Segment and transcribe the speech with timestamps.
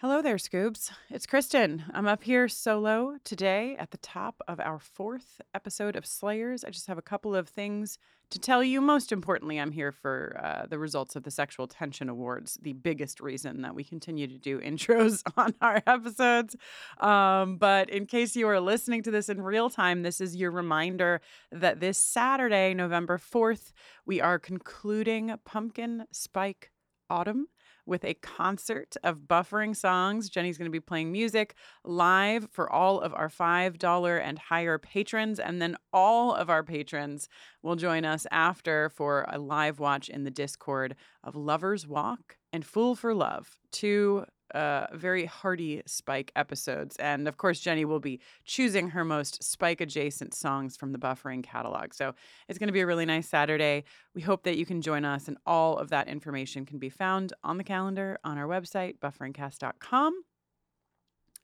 [0.00, 0.90] Hello there, Scoobs.
[1.10, 1.84] It's Kristin.
[1.92, 6.64] I'm up here solo today at the top of our fourth episode of Slayers.
[6.64, 7.98] I just have a couple of things
[8.30, 8.80] to tell you.
[8.80, 13.20] Most importantly, I'm here for uh, the results of the Sexual Tension Awards, the biggest
[13.20, 16.56] reason that we continue to do intros on our episodes.
[16.98, 20.50] Um, but in case you are listening to this in real time, this is your
[20.50, 21.20] reminder
[21.52, 23.72] that this Saturday, November 4th,
[24.06, 26.70] we are concluding Pumpkin Spike
[27.10, 27.48] Autumn
[27.90, 30.30] with a concert of buffering songs.
[30.30, 35.40] Jenny's going to be playing music live for all of our $5 and higher patrons.
[35.40, 37.28] And then all of our patrons
[37.62, 42.64] will join us after for a live watch in the Discord of Lover's Walk and
[42.64, 46.96] Fool for Love, two uh, very hearty Spike episodes.
[46.96, 51.42] And of course, Jenny will be choosing her most Spike adjacent songs from the buffering
[51.42, 51.94] catalog.
[51.94, 52.14] So
[52.48, 53.84] it's going to be a really nice Saturday.
[54.14, 57.32] We hope that you can join us, and all of that information can be found
[57.42, 60.22] on the calendar on our website, bufferingcast.com.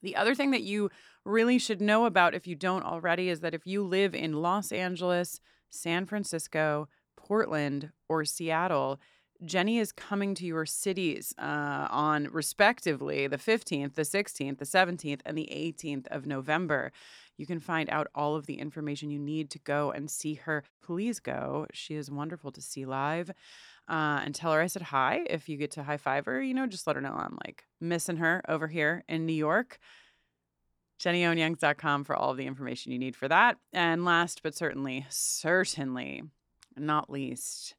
[0.02, 0.90] The other thing that you
[1.24, 4.70] really should know about if you don't already is that if you live in Los
[4.70, 9.00] Angeles, San Francisco, Portland, or Seattle,
[9.44, 15.20] Jenny is coming to your cities uh, on respectively the 15th, the 16th, the 17th,
[15.24, 16.92] and the 18th of November.
[17.36, 20.64] You can find out all of the information you need to go and see her.
[20.82, 21.66] Please go.
[21.72, 23.30] She is wonderful to see live.
[23.88, 25.22] Uh, and tell her I said hi.
[25.28, 27.64] If you get to high five her, you know, just let her know I'm like
[27.80, 29.78] missing her over here in New York.
[30.98, 33.58] JennyOwenYoungs.com for all of the information you need for that.
[33.72, 36.22] And last but certainly, certainly
[36.76, 37.74] not least,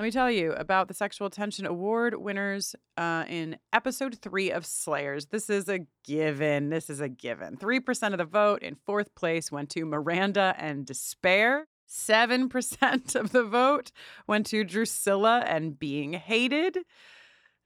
[0.00, 4.64] let me tell you about the Sexual Tension Award winners uh, in episode three of
[4.64, 5.26] Slayers.
[5.26, 6.70] This is a given.
[6.70, 7.58] This is a given.
[7.58, 11.66] 3% of the vote in fourth place went to Miranda and Despair.
[11.86, 13.92] 7% of the vote
[14.26, 16.78] went to Drusilla and Being Hated.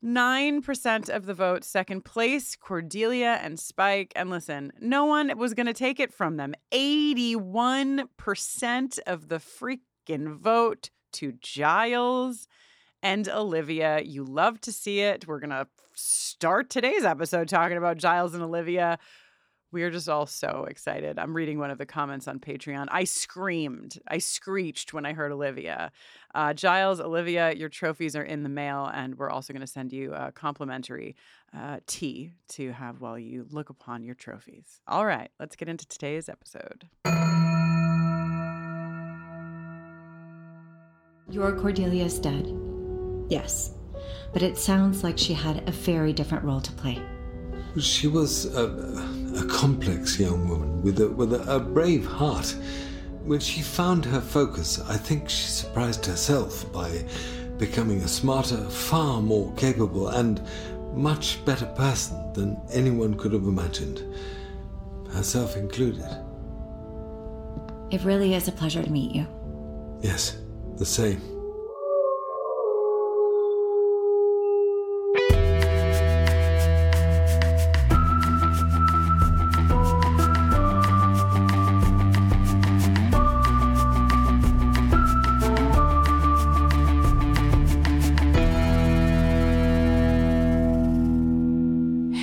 [0.04, 4.12] 9% of the vote, second place, Cordelia and Spike.
[4.16, 6.52] And listen, no one was going to take it from them.
[6.72, 12.48] 81% of the freaking vote to Giles
[13.02, 14.00] and Olivia.
[14.02, 15.26] You love to see it.
[15.26, 18.98] We're going to start today's episode talking about Giles and Olivia.
[19.70, 21.19] We are just all so excited.
[21.19, 22.86] I'm reading one of the comments on Patreon.
[22.91, 25.91] I screamed, I screeched when I heard Olivia.
[26.32, 29.92] Uh, Giles, Olivia, your trophies are in the mail, and we're also going to send
[29.92, 31.16] you a complimentary
[31.56, 34.81] uh, tea to have while you look upon your trophies.
[34.86, 36.88] All right, let's get into today's episode.
[41.34, 42.46] Your Cordelia's dead.
[43.28, 43.72] Yes.
[44.32, 47.02] But it sounds like she had a very different role to play.
[47.76, 48.66] She was a,
[49.36, 52.54] a complex young woman with a, with a, a brave heart.
[53.24, 57.04] When she found her focus, I think she surprised herself by
[57.58, 60.40] becoming a smarter, far more capable, and
[60.94, 64.04] much better person than anyone could have imagined,
[65.10, 66.06] herself included.
[67.90, 69.26] It really is a pleasure to meet you.
[70.00, 70.36] Yes,
[70.76, 71.20] the same.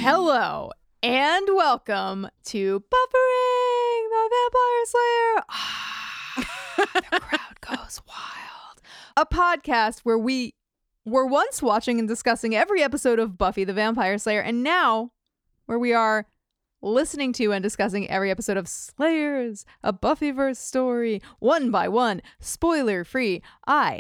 [0.04, 0.72] Hello
[1.04, 5.44] and welcome to Buffering the Vampire Slayer.
[5.50, 6.36] Ah,
[7.12, 8.82] the crowd goes wild.
[9.22, 10.56] A podcast where we
[11.06, 15.12] were once watching and discussing every episode of Buffy the Vampire Slayer, and now
[15.68, 16.26] where we are
[16.82, 23.04] listening to and discussing every episode of Slayers, a Buffyverse story, one by one, spoiler
[23.04, 23.44] free.
[23.68, 24.00] I,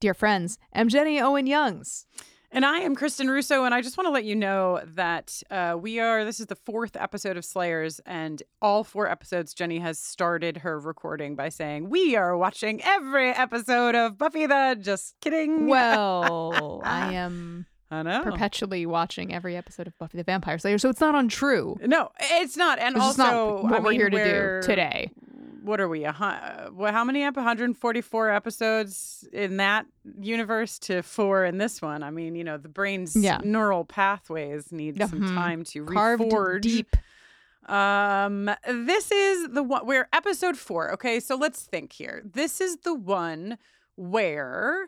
[0.00, 2.06] dear friends, am Jenny Owen Youngs.
[2.54, 5.74] And I am Kristin Russo, and I just want to let you know that uh,
[5.80, 9.98] we are, this is the fourth episode of Slayers, and all four episodes, Jenny has
[9.98, 14.76] started her recording by saying, We are watching every episode of Buffy the.
[14.78, 15.66] Just kidding.
[15.66, 18.22] Well, I am I know.
[18.22, 21.78] perpetually watching every episode of Buffy the Vampire Slayer, so it's not untrue.
[21.86, 22.78] No, it's not.
[22.78, 25.10] And It's also, not what I we're mean, here to we're- do today.
[25.62, 26.04] What are we?
[26.04, 27.22] A, how many?
[27.24, 29.86] Ep- 144 episodes in that
[30.20, 32.02] universe to four in this one.
[32.02, 33.38] I mean, you know, the brain's Yeah.
[33.44, 35.34] neural pathways need some Mhm.
[35.34, 36.62] time to Carved reforge.
[36.62, 36.96] deep.
[37.68, 40.92] Um, this is the one where episode four.
[40.94, 42.22] Okay, so let's think here.
[42.24, 43.56] This is the one
[43.94, 44.86] where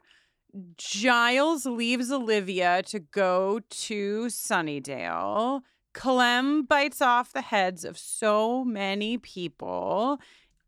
[0.76, 5.62] Giles leaves Olivia to go to Sunnydale.
[5.92, 10.18] Clem bites off the heads of so many people.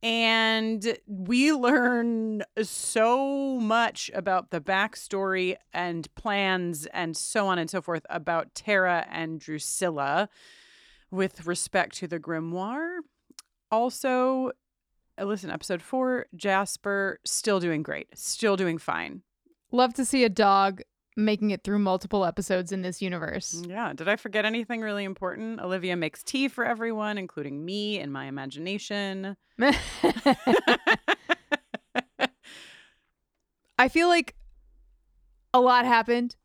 [0.02, 7.80] And we learn so much about the backstory and plans and so on and so
[7.80, 10.28] forth about Tara and Drusilla
[11.10, 12.98] with respect to the grimoire.
[13.70, 14.52] Also,
[15.18, 19.22] uh, listen, episode four, Jasper still doing great, still doing fine.
[19.72, 20.82] Love to see a dog
[21.16, 23.62] making it through multiple episodes in this universe.
[23.66, 23.92] Yeah.
[23.94, 25.60] Did I forget anything really important?
[25.60, 29.36] Olivia makes tea for everyone, including me and my imagination.
[33.78, 34.34] I feel like
[35.52, 36.36] a lot happened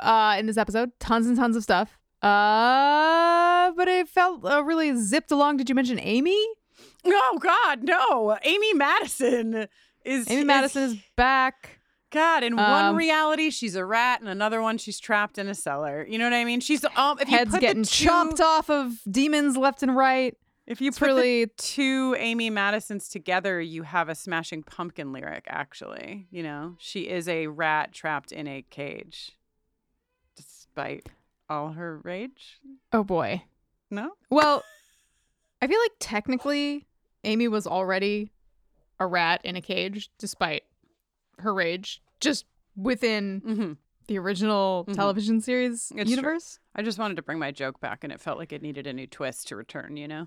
[0.00, 0.90] uh, in this episode.
[0.98, 1.98] Tons and tons of stuff.
[2.22, 5.58] Uh, but it felt uh, really zipped along.
[5.58, 6.46] Did you mention Amy?
[7.04, 8.36] Oh God, no!
[8.42, 9.68] Amy Madison
[10.04, 11.75] is Amy Madison is back.
[12.16, 12.42] God.
[12.42, 16.04] In one Um, reality, she's a rat, and another one, she's trapped in a cellar.
[16.08, 16.60] You know what I mean?
[16.60, 17.18] She's um.
[17.20, 20.36] If Heads put getting two- chopped off of demons left and right.
[20.66, 25.12] If you It's put really- the two Amy Madisons together, you have a Smashing Pumpkin
[25.12, 25.44] lyric.
[25.46, 29.30] Actually, you know, she is a rat trapped in a cage,
[30.34, 31.08] despite
[31.48, 32.58] all her rage.
[32.92, 33.44] Oh boy.
[33.90, 34.64] No, Well,
[35.62, 36.86] I feel like technically
[37.22, 38.32] Amy was already
[38.98, 40.64] a rat in a cage, despite
[41.38, 42.44] her rage, just
[42.76, 43.72] within hmm
[44.08, 44.94] the original Mhm.
[44.94, 46.04] television series It's true.
[46.10, 46.60] universe.
[46.76, 48.92] I just wanted to bring my joke back, and it felt like it needed a
[48.92, 49.96] new twist to return.
[49.96, 50.26] You know.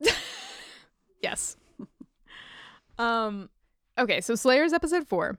[1.22, 1.56] Yes.
[2.98, 3.50] um.
[3.98, 5.38] Okay, so Slayers episode four,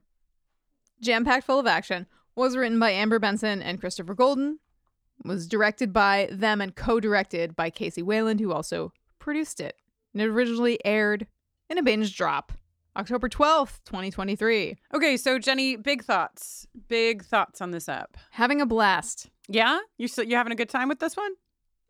[1.02, 2.06] jam packed full of action,
[2.36, 4.60] was written by Amber Benson and Christopher Golden,
[5.24, 9.78] was directed by them and co-directed by Casey Wayland, who also produced it.
[10.14, 11.26] And it originally aired
[11.70, 12.52] in a binge drop,
[12.98, 14.78] October twelfth, twenty twenty three.
[14.94, 18.18] Okay, so Jenny, big thoughts, big thoughts on this app.
[18.32, 19.30] Having a blast.
[19.48, 21.32] Yeah, you still you having a good time with this one?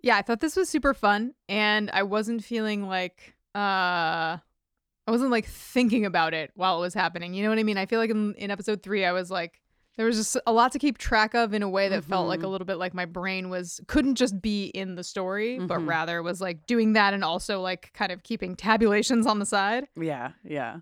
[0.01, 5.31] Yeah, I thought this was super fun, and I wasn't feeling like uh I wasn't
[5.31, 7.33] like thinking about it while it was happening.
[7.33, 7.77] You know what I mean?
[7.77, 9.59] I feel like in, in episode three, I was like,
[9.97, 12.41] there was just a lot to keep track of in a way that felt like
[12.41, 12.51] a Mhm.
[12.51, 15.87] little bit like my brain was couldn't just be in the story, but Mhm.
[15.87, 19.87] rather was like doing that and also like kind of keeping tabulations on the side.
[19.99, 20.77] Yeah, yeah.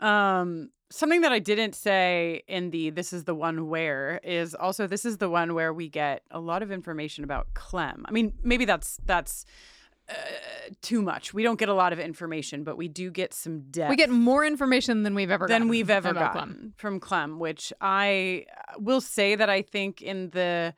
[0.00, 4.86] Um something that I didn't say in the this is the one where is also
[4.86, 8.04] this is the one where we get a lot of information about Clem.
[8.06, 9.44] I mean, maybe that's that's
[10.08, 10.14] uh,
[10.80, 11.34] too much.
[11.34, 13.90] We don't get a lot of information, but we do get some depth.
[13.90, 16.74] We get more information than we've ever than gotten we've ever gotten Clem.
[16.76, 20.74] from Clem, which I uh, will say that I think in the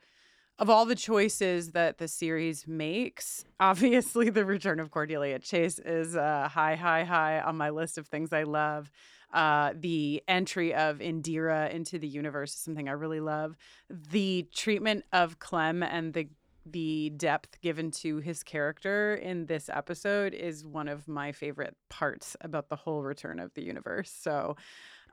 [0.61, 6.15] of all the choices that the series makes, obviously the return of Cordelia Chase is
[6.15, 8.91] uh, high, high, high on my list of things I love.
[9.33, 13.57] Uh, the entry of Indira into the universe is something I really love.
[13.89, 16.29] The treatment of Clem and the
[16.63, 22.37] the depth given to his character in this episode is one of my favorite parts
[22.41, 24.11] about the whole return of the universe.
[24.11, 24.55] So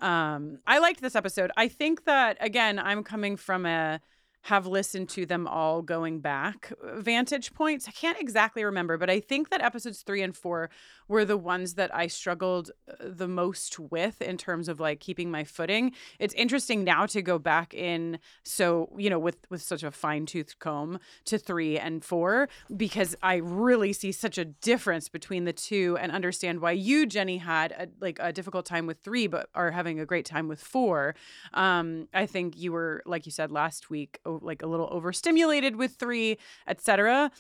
[0.03, 1.51] um I liked this episode.
[1.57, 3.99] I think that again, I'm coming from a
[4.43, 7.89] have listened to them all going back uh, vantage points.
[7.89, 10.71] I can't exactly remember, but I think that episodes 3 and 4
[11.09, 15.31] were the ones that I struggled uh, the most with in terms of like keeping
[15.31, 15.93] my footing.
[16.19, 20.59] It's interesting now to go back in so, you know, with with such a fine-tooth
[20.59, 25.99] comb to 3 and 4 because I really see such a difference between the two
[26.01, 29.71] and understand why you Jenny had a, like a difficult time with 3 but are
[29.71, 31.15] having a great time with 4.
[31.55, 35.97] Um I think you were like you said last week like a little overstimulated with
[35.97, 37.31] 3, etc.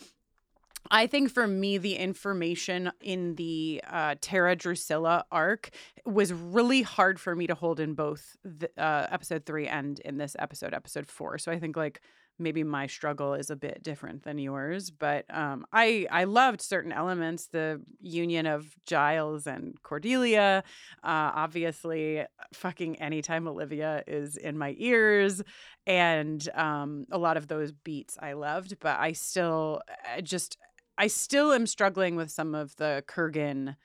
[0.90, 5.70] I think for me, the information in the uh, Tara Drusilla arc
[6.06, 10.16] was really hard for me to hold in both the, uh, episode three and in
[10.16, 11.38] this episode, episode four.
[11.38, 12.00] So I think like
[12.38, 16.92] maybe my struggle is a bit different than yours, but um, I I loved certain
[16.92, 17.48] elements.
[17.48, 20.62] The union of Giles and Cordelia,
[21.02, 25.42] uh, obviously, fucking anytime Olivia is in my ears,
[25.86, 28.78] and um, a lot of those beats I loved.
[28.80, 29.80] But I still
[30.14, 30.56] I just
[30.96, 33.76] I still am struggling with some of the Kurgan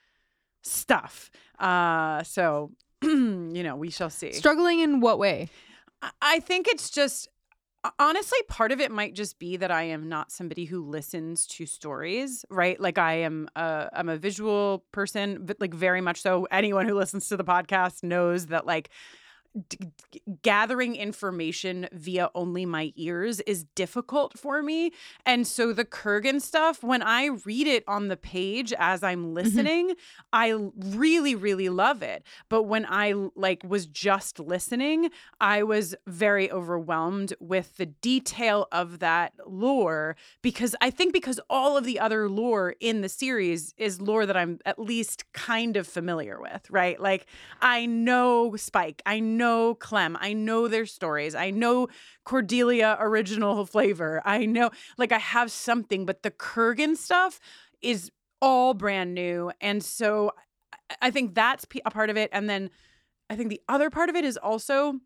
[0.62, 1.30] stuff.
[1.58, 4.32] Uh, so you know, we shall see.
[4.32, 5.48] Struggling in what way?
[6.02, 7.28] I- I think it's just
[7.98, 11.66] honestly part of it might just be that I am not somebody who listens to
[11.66, 12.80] stories, right?
[12.80, 16.46] Like I am a I'm a visual person, but like very much so.
[16.50, 18.90] Anyone who listens to the podcast knows that like
[19.68, 19.92] d-
[20.42, 24.92] gathering information via only my ears is difficult for me.
[25.24, 29.34] And so the Kurgan stuff, when I read it on the page as I'm mm-hmm.
[29.34, 29.94] listening,
[30.32, 32.24] I really, really love it.
[32.48, 38.98] But when I like was just listening, I was very overwhelmed with the detail of
[38.98, 44.00] that lore because I think because all of the other lore in the series is
[44.00, 46.98] lore that I'm at least kind of familiar with, right?
[46.98, 47.26] Like
[47.60, 49.43] I know Spike, I know
[49.78, 51.88] Clem, I know their stories, I know
[52.24, 57.40] Cordelia original flavor, I know like I have something, but the Kurgan stuff
[57.82, 58.10] is
[58.40, 60.32] all brand new, and so
[61.00, 62.70] I think that's a part of it, and then
[63.30, 65.00] I think the other part of it is also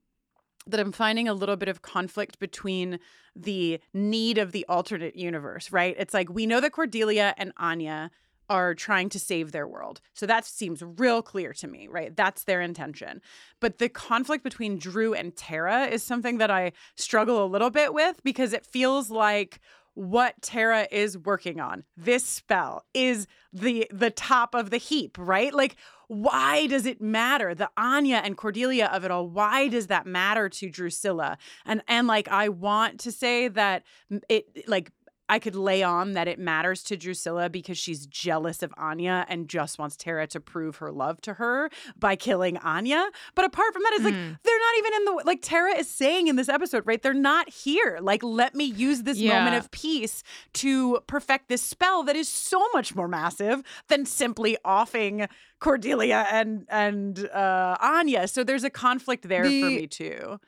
[0.66, 2.98] that I'm finding a little bit of conflict between
[3.34, 5.94] the need of the alternate universe, right?
[5.98, 8.10] It's like we know that Cordelia and Anya
[8.48, 10.00] are trying to save their world.
[10.14, 12.14] So that seems real clear to me, right?
[12.14, 13.20] That's their intention.
[13.60, 17.92] But the conflict between Drew and Tara is something that I struggle a little bit
[17.92, 19.60] with because it feels like
[19.94, 21.82] what Tara is working on.
[21.96, 25.52] This spell is the the top of the heap, right?
[25.52, 25.76] Like
[26.08, 27.54] why does it matter?
[27.54, 29.28] The Anya and Cordelia of it all.
[29.28, 31.36] Why does that matter to Drusilla?
[31.66, 33.82] And and like I want to say that
[34.28, 34.90] it like
[35.28, 39.48] I could lay on that it matters to Drusilla because she's jealous of Anya and
[39.48, 43.10] just wants Tara to prove her love to her by killing Anya.
[43.34, 46.28] But apart from that, it's like they're not even in the like Tara is saying
[46.28, 47.02] in this episode, right?
[47.02, 47.98] They're not here.
[48.00, 50.22] Like, let me use this moment of peace
[50.54, 55.28] to perfect this spell that is so much more massive than simply offing
[55.60, 58.28] Cordelia and and uh, Anya.
[58.28, 60.38] So there's a conflict there for me too.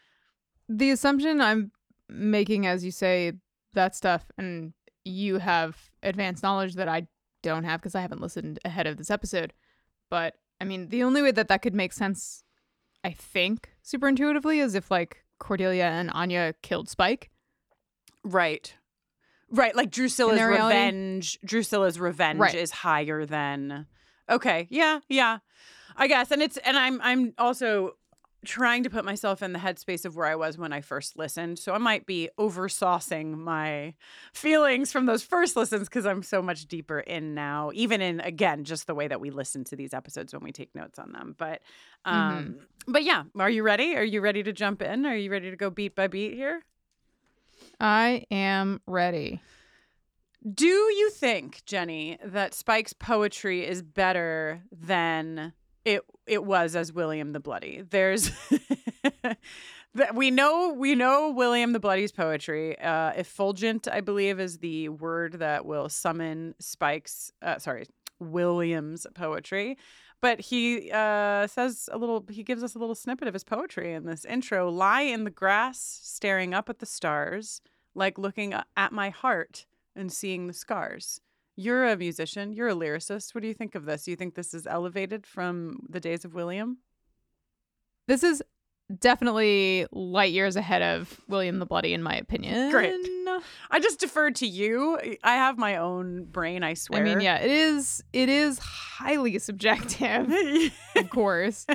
[0.68, 1.72] The assumption I'm
[2.08, 3.32] making as you say
[3.74, 4.72] that stuff, and
[5.04, 7.06] you have advanced knowledge that I
[7.42, 9.52] don't have because I haven't listened ahead of this episode.
[10.10, 12.42] But I mean, the only way that that could make sense,
[13.04, 17.30] I think, super intuitively, is if like Cordelia and Anya killed Spike.
[18.24, 18.74] Right.
[19.52, 21.38] Right, like Drusilla's revenge.
[21.44, 22.54] Drusilla's revenge Right.
[22.54, 23.86] is higher than.
[24.28, 25.38] Okay, yeah, yeah,
[25.96, 27.96] I guess, and it's and I'm I'm also
[28.44, 31.58] trying to put myself in the headspace of where I was when I first listened,
[31.58, 33.94] so I might be oversaucing my
[34.32, 38.64] feelings from those first listens because I'm so much deeper in now, even in again
[38.64, 41.34] just the way that we listen to these episodes when we take notes on them.
[41.36, 41.60] But,
[42.04, 43.94] um, but yeah, are you ready?
[43.96, 45.04] Are you ready to jump in?
[45.04, 46.62] Are you ready to go beat by beat here?
[47.78, 49.40] I am ready.
[50.54, 55.52] Do you think, Jenny, that Spike's poetry is better than
[55.84, 57.82] it it was as William the Bloody?
[57.88, 58.30] There's
[59.94, 62.78] that we know we know William the Bloody's poetry.
[62.78, 67.32] Uh, effulgent, I believe, is the word that will summon Spike's.
[67.42, 67.86] Uh, sorry,
[68.18, 69.76] William's poetry.
[70.22, 72.24] But he uh, says a little.
[72.28, 74.70] He gives us a little snippet of his poetry in this intro.
[74.70, 77.62] Lie in the grass, staring up at the stars,
[77.94, 81.20] like looking at my heart and seeing the scars.
[81.60, 83.34] You're a musician, you're a lyricist.
[83.34, 84.04] What do you think of this?
[84.04, 86.78] Do you think this is elevated from the days of William?
[88.06, 88.42] This is
[88.98, 92.70] definitely light years ahead of William the Bloody, in my opinion.
[92.70, 92.94] Great.
[93.70, 94.98] I just deferred to you.
[95.22, 97.02] I have my own brain, I swear.
[97.02, 98.02] I mean, yeah, it is.
[98.14, 100.32] It is highly subjective,
[100.96, 101.66] of course.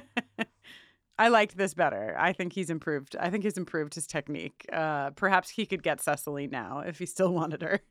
[1.20, 2.16] I liked this better.
[2.18, 3.16] I think he's improved.
[3.20, 4.66] I think he's improved his technique.
[4.74, 7.82] Uh, perhaps he could get Cecily now if he still wanted her.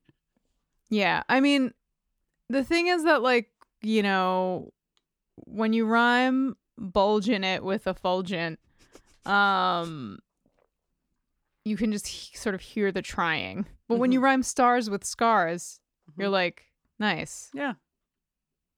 [0.90, 1.72] Yeah, I mean,
[2.48, 3.50] the thing is that, like,
[3.82, 4.72] you know,
[5.36, 8.58] when you rhyme bulge in it with effulgent,
[9.26, 10.18] um,
[11.64, 13.66] you can just he- sort of hear the trying.
[13.88, 15.80] But when you rhyme stars with scars,
[16.16, 16.64] you're like,
[16.98, 17.74] nice, Yeah.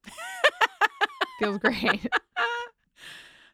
[1.39, 2.07] feels great.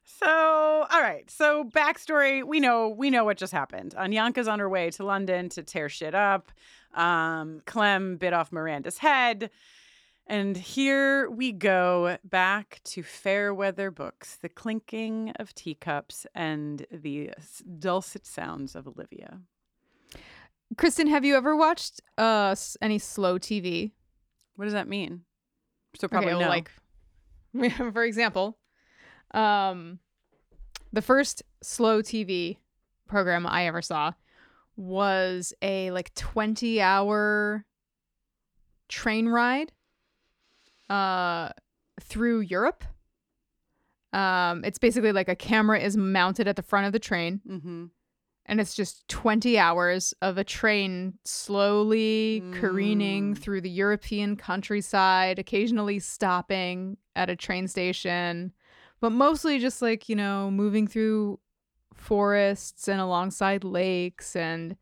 [0.04, 1.28] So, all right.
[1.28, 3.96] So, backstory: we know we know what just happened.
[3.98, 6.52] Anyanka's on her way to London to tear shit up.
[6.94, 9.50] Um, Clem bit off Miranda's head,
[10.32, 17.32] and here we go back to fair weather books, the clinking of teacups, and the
[17.78, 19.40] dulcet sounds of Olivia.
[20.74, 23.92] Kristin, have you ever watched uh any slow TV?
[24.56, 25.20] What does that mean?
[25.98, 26.48] So probably okay, no.
[26.48, 26.70] like
[27.92, 28.56] for example,
[29.34, 29.98] um
[30.94, 32.56] the first slow TV
[33.06, 34.12] program I ever saw
[34.76, 37.66] was a like 20 hour
[38.88, 39.72] train ride
[40.90, 41.50] uh
[42.00, 42.84] through Europe.
[44.12, 47.84] Um it's basically like a camera is mounted at the front of the train mm-hmm.
[48.46, 53.38] and it's just 20 hours of a train slowly careening Mm.
[53.38, 58.52] through the European countryside, occasionally stopping at a train station,
[59.00, 61.38] but mostly just like, you know, moving through
[61.94, 64.76] forests and alongside lakes and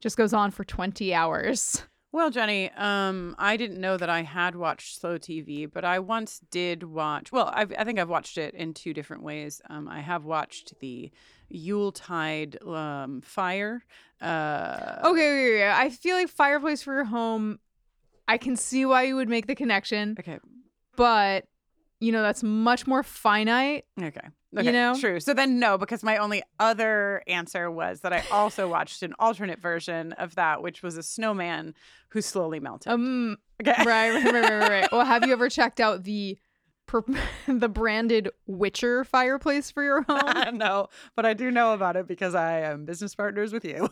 [0.00, 1.82] just goes on for 20 hours.
[2.12, 6.40] Well, Jenny, um, I didn't know that I had watched slow TV, but I once
[6.50, 7.30] did watch.
[7.30, 9.62] Well, I've, I think I've watched it in two different ways.
[9.70, 11.12] Um, I have watched the
[11.48, 13.84] Yuletide um, Fire.
[14.20, 15.70] Uh, Okay, okay, okay.
[15.70, 17.60] I feel like Fireplace for Your Home,
[18.26, 20.40] I can see why you would make the connection, Okay.
[20.96, 21.46] but
[22.00, 23.84] you know, that's much more finite.
[24.00, 24.20] Okay.
[24.56, 24.66] Okay.
[24.66, 24.94] you know?
[24.98, 25.20] True.
[25.20, 29.60] So then, no, because my only other answer was that I also watched an alternate
[29.60, 31.74] version of that, which was a snowman
[32.08, 32.90] who slowly melted.
[32.90, 33.84] Um, okay.
[33.84, 34.88] right, right, right, right, right.
[34.92, 36.36] Well, have you ever checked out the
[36.86, 37.04] per-
[37.46, 40.58] the branded Witcher fireplace for your home?
[40.58, 43.88] no, but I do know about it because I am business partners with you.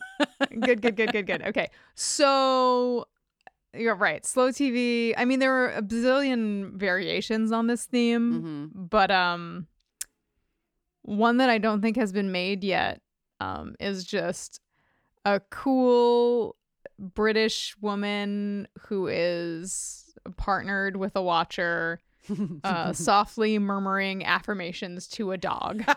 [0.59, 1.41] good, good, good, good, good.
[1.43, 3.05] Okay, so
[3.73, 4.25] you're right.
[4.25, 5.13] Slow TV.
[5.17, 9.67] I mean, there are a bazillion variations on this theme, hmm but um,
[11.03, 13.01] one that I don't think has been made yet
[13.39, 14.59] um is just
[15.25, 16.55] a cool
[16.97, 21.99] British woman who is partnered with a watcher
[22.63, 25.83] uh, softly murmuring affirmations to a dog.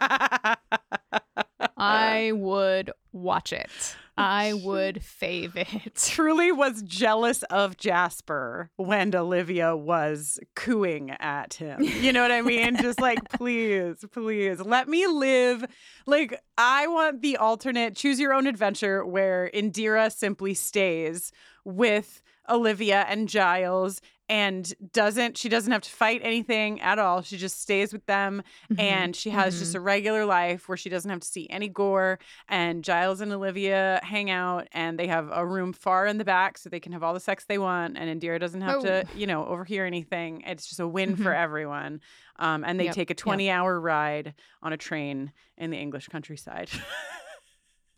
[1.76, 3.96] I would watch it.
[4.16, 5.94] I would fave it.
[6.12, 11.82] truly was jealous of Jasper when Olivia was cooing at him.
[11.82, 12.76] You know what I mean?
[12.76, 15.64] Just like, please, please let me live.
[16.06, 21.32] Like, I want the alternate choose your own adventure where Indira simply stays
[21.64, 24.00] with Olivia and Giles
[24.32, 28.42] and doesn't she doesn't have to fight anything at all she just stays with them
[28.78, 32.18] and she has just a regular life where she doesn't have to see any gore
[32.48, 36.56] and Giles and Olivia hang out and they have a room far in the back
[36.56, 39.26] so they can have all the sex they want and Indira doesn't have to you
[39.26, 42.00] know overhear anything it's just a win for everyone
[42.36, 43.18] um, and they Yep, take a yep.
[43.18, 46.70] 20 hour ride on a train in the English countryside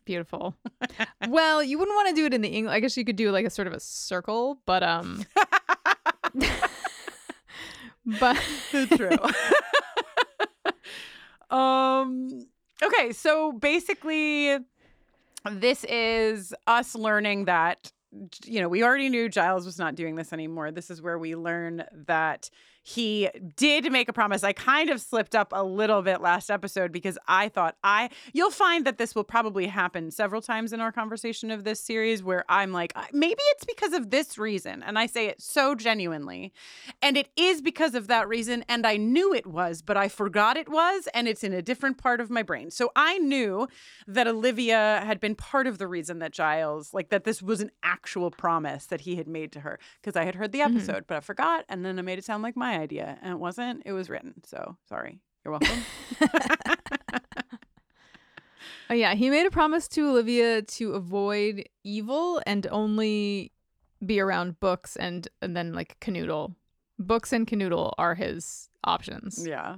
[0.05, 0.55] Beautiful.
[1.27, 2.71] well, you wouldn't want to do it in the English.
[2.71, 5.25] I guess you could do like a sort of a circle, but um,
[8.19, 8.37] but
[8.95, 9.09] True.
[11.57, 12.45] um
[12.83, 14.57] okay, so basically
[15.51, 17.91] this is us learning that
[18.45, 20.71] you know, we already knew Giles was not doing this anymore.
[20.71, 22.49] This is where we learn that
[22.87, 24.43] he did make a promise.
[24.43, 28.51] I kind of slipped up a little bit last episode because I thought I you'll
[28.51, 32.45] find that this will probably happen several times in our conversation of this series where
[32.47, 36.53] I'm like maybe it's because of this reason and I say it so genuinely.
[37.01, 40.55] And it is because of that reason and I knew it was, but I forgot
[40.55, 42.69] it was and it's in a different part of my brain.
[42.69, 43.67] So I knew
[44.05, 47.71] that Olivia had been part of the reason that Giles like that this was an
[47.81, 50.77] actual promise that he had made to her because I had heard the mm-hmm.
[50.77, 53.39] episode, but I forgot and then I made it sound like my idea and it
[53.39, 53.83] wasn't.
[53.85, 54.33] It was written.
[54.45, 55.19] So sorry.
[55.43, 55.83] You're welcome.
[58.89, 63.51] oh, yeah, he made a promise to Olivia to avoid evil and only
[64.05, 66.55] be around books and and then like canoodle.
[66.97, 69.45] Books and canoodle are his options.
[69.47, 69.77] yeah.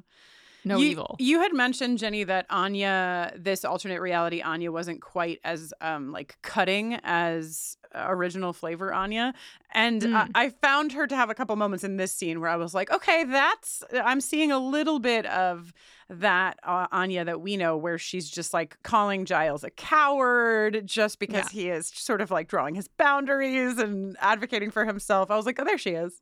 [0.68, 1.16] No you, evil.
[1.20, 6.38] You had mentioned Jenny that Anya, this alternate reality Anya, wasn't quite as um like
[6.42, 9.34] cutting as original flavor Anya,
[9.72, 10.32] and I, Mm.
[10.36, 12.92] I found her to have a couple moments in this scene where I was like,
[12.92, 15.74] okay, that's I'm seeing a little bit of
[16.10, 21.20] that uh, Anya that we know, where she's just like calling Giles a coward just
[21.20, 25.30] because he is sort of like drawing his boundaries and advocating for himself.
[25.32, 26.22] I was like, oh, there she is.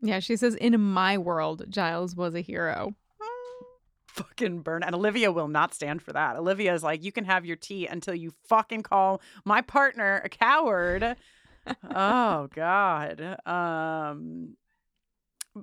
[0.00, 2.94] yeah, she says, "In my world, Giles was a hero."
[4.18, 4.82] Fucking burn.
[4.82, 6.36] And Olivia will not stand for that.
[6.36, 10.28] Olivia is like, you can have your tea until you fucking call my partner a
[10.28, 11.16] coward.
[11.94, 13.38] oh God.
[13.46, 14.56] Um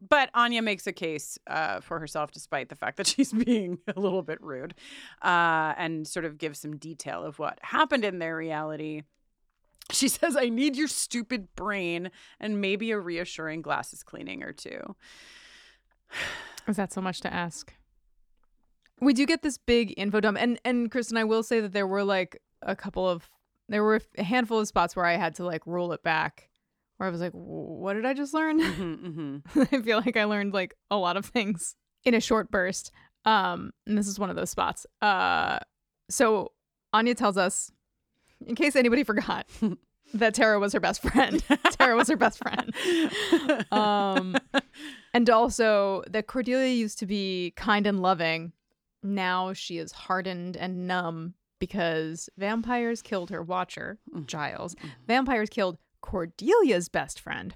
[0.02, 4.00] but Anya makes a case uh, for herself, despite the fact that she's being a
[4.00, 4.74] little bit rude,
[5.22, 9.04] uh, and sort of gives some detail of what happened in their reality.
[9.91, 14.96] She says, I need your stupid brain and maybe a reassuring glasses cleaning or two.
[16.68, 17.74] Is that so much to ask?
[19.01, 21.88] We do get this big info dump, and and Kristin, I will say that there
[21.88, 23.29] were like a couple of
[23.67, 26.49] there were a handful of spots where I had to like roll it back,
[26.97, 29.67] where I was like, "What did I just learn?" Mhm, mhm.
[29.73, 32.91] I feel like I learned like a lot of things in a short burst.
[33.25, 34.86] Um, and this is one of those spots.
[35.01, 35.58] Uh,
[36.10, 36.51] so
[36.93, 37.71] Anya tells us,
[38.45, 39.47] in case anybody forgot,
[40.13, 41.43] that Tara was her best friend.
[41.71, 42.71] Tara was her best friend.
[43.71, 44.38] Um,
[45.13, 48.53] and also that Cordelia used to be kind and loving.
[49.06, 54.26] Now she is hardened and numb because vampires killed her watcher, mm-hmm.
[54.26, 54.76] Giles.
[54.76, 54.88] Mm-hmm.
[55.08, 57.56] Vampires killed Cordelia's best friend,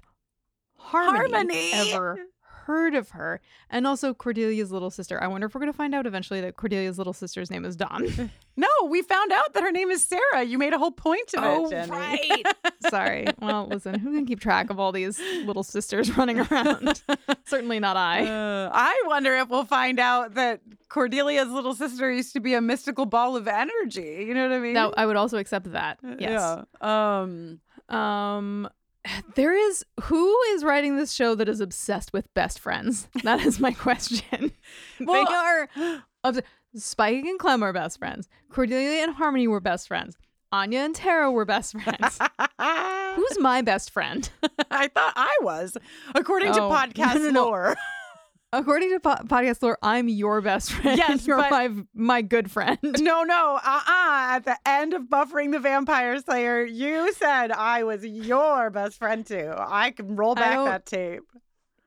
[0.76, 1.32] Harmony.
[1.32, 1.72] Harmony!
[1.72, 2.18] Ever
[2.66, 3.40] heard of her?
[3.68, 5.22] And also Cordelia's little sister.
[5.22, 7.76] I wonder if we're going to find out eventually that Cordelia's little sister's name is
[7.76, 8.30] Dawn.
[8.56, 10.42] No, we found out that her name is Sarah.
[10.42, 11.90] You made a whole point of Oh, it, Jenny.
[11.90, 12.42] right.
[12.90, 13.26] Sorry.
[13.40, 17.00] Well, listen, who can keep track of all these little sisters running around?
[17.46, 18.26] Certainly not I.
[18.26, 22.60] Uh, I wonder if we'll find out that Cordelia's little sister used to be a
[22.60, 24.26] mystical ball of energy.
[24.28, 24.74] You know what I mean?
[24.74, 25.98] That I would also accept that.
[26.18, 26.58] Yes.
[26.82, 27.20] Yeah.
[27.22, 27.60] Um.
[27.88, 28.68] Um
[29.34, 33.08] there is who is writing this show that is obsessed with best friends?
[33.24, 34.52] That is my question.
[35.00, 35.68] Well- they are
[36.24, 36.42] obs-
[36.76, 38.28] Spike and Clem are best friends.
[38.52, 40.16] Cordelia and Harmony were best friends.
[40.52, 42.18] Anya and Tara were best friends.
[43.16, 44.28] Who's my best friend?
[44.70, 45.76] I thought I was,
[46.14, 47.44] according to Oh, podcast no, no, no.
[47.44, 47.76] lore.
[48.52, 50.98] According to po- podcast lore, I'm your best friend.
[50.98, 52.78] Yes, you're but- my my good friend.
[53.00, 57.84] No, no, uh uh At the end of Buffering the Vampire Slayer, you said I
[57.84, 59.52] was your best friend too.
[59.56, 61.22] I can roll back that tape.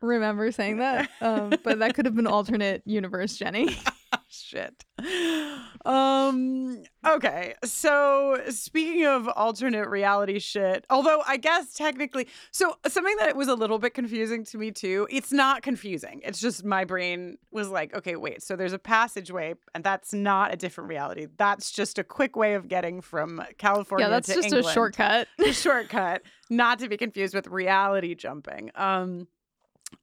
[0.02, 3.78] Remember saying that, um, but that could have been alternate universe, Jenny.
[4.30, 4.86] Shit.
[5.86, 7.56] Um, okay.
[7.64, 13.56] So speaking of alternate reality shit, although I guess technically, so something that was a
[13.56, 16.22] little bit confusing to me too, it's not confusing.
[16.24, 20.54] It's just my brain was like, okay, wait, so there's a passageway and that's not
[20.54, 21.28] a different reality.
[21.38, 24.66] That's just a quick way of getting from California yeah, that's just England.
[24.66, 25.28] a shortcut.
[25.40, 28.72] a shortcut, not to be confused with reality jumping.
[28.76, 29.28] Um,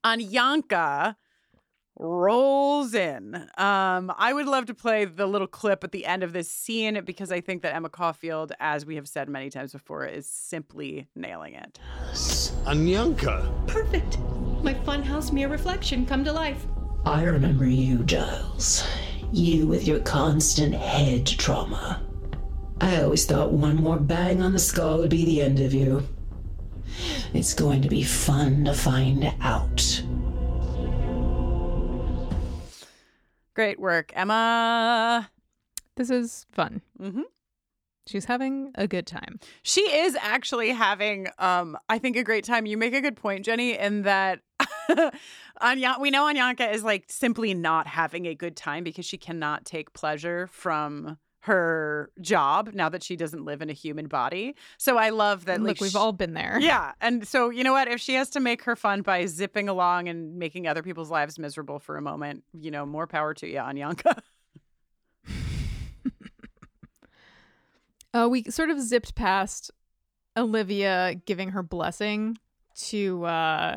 [0.05, 1.17] Anyanka
[1.99, 3.35] rolls in.
[3.59, 7.03] Um, I would love to play the little clip at the end of this scene
[7.05, 11.09] because I think that Emma Caulfield, as we have said many times before, is simply
[11.15, 11.79] nailing it.
[12.65, 13.67] Anyanka!
[13.67, 14.19] Perfect.
[14.63, 16.67] My funhouse mirror reflection come to life.
[17.05, 18.87] I remember you, Giles.
[19.33, 22.03] You with your constant head trauma.
[22.81, 26.07] I always thought one more bang on the skull would be the end of you.
[27.33, 30.03] It's going to be fun to find out.
[33.61, 35.31] Great work, Emma.
[35.95, 36.81] This is fun.
[36.99, 37.25] Mhm.
[38.07, 39.39] She's having a good time.
[39.63, 42.65] She is actually having, um, I think, a great time.
[42.65, 44.41] You make a good point, Jenny, in that
[45.61, 49.67] Anya, we know Anyanka is like simply not having a good time because she cannot
[49.67, 54.55] take pleasure from her job now that she doesn't live in a human body.
[54.77, 55.61] So I love that.
[55.61, 56.59] Like, Look, we've sh- all been there.
[56.61, 56.93] Yeah.
[57.01, 57.89] And so, you know what?
[57.89, 61.39] If she has to make her fun by zipping along and making other people's lives
[61.39, 64.19] miserable for a moment, you know, more power to you, Anyanka.
[68.13, 69.71] Uh, we sort of zipped past
[70.37, 72.37] Olivia giving her blessing
[72.75, 73.77] to uh,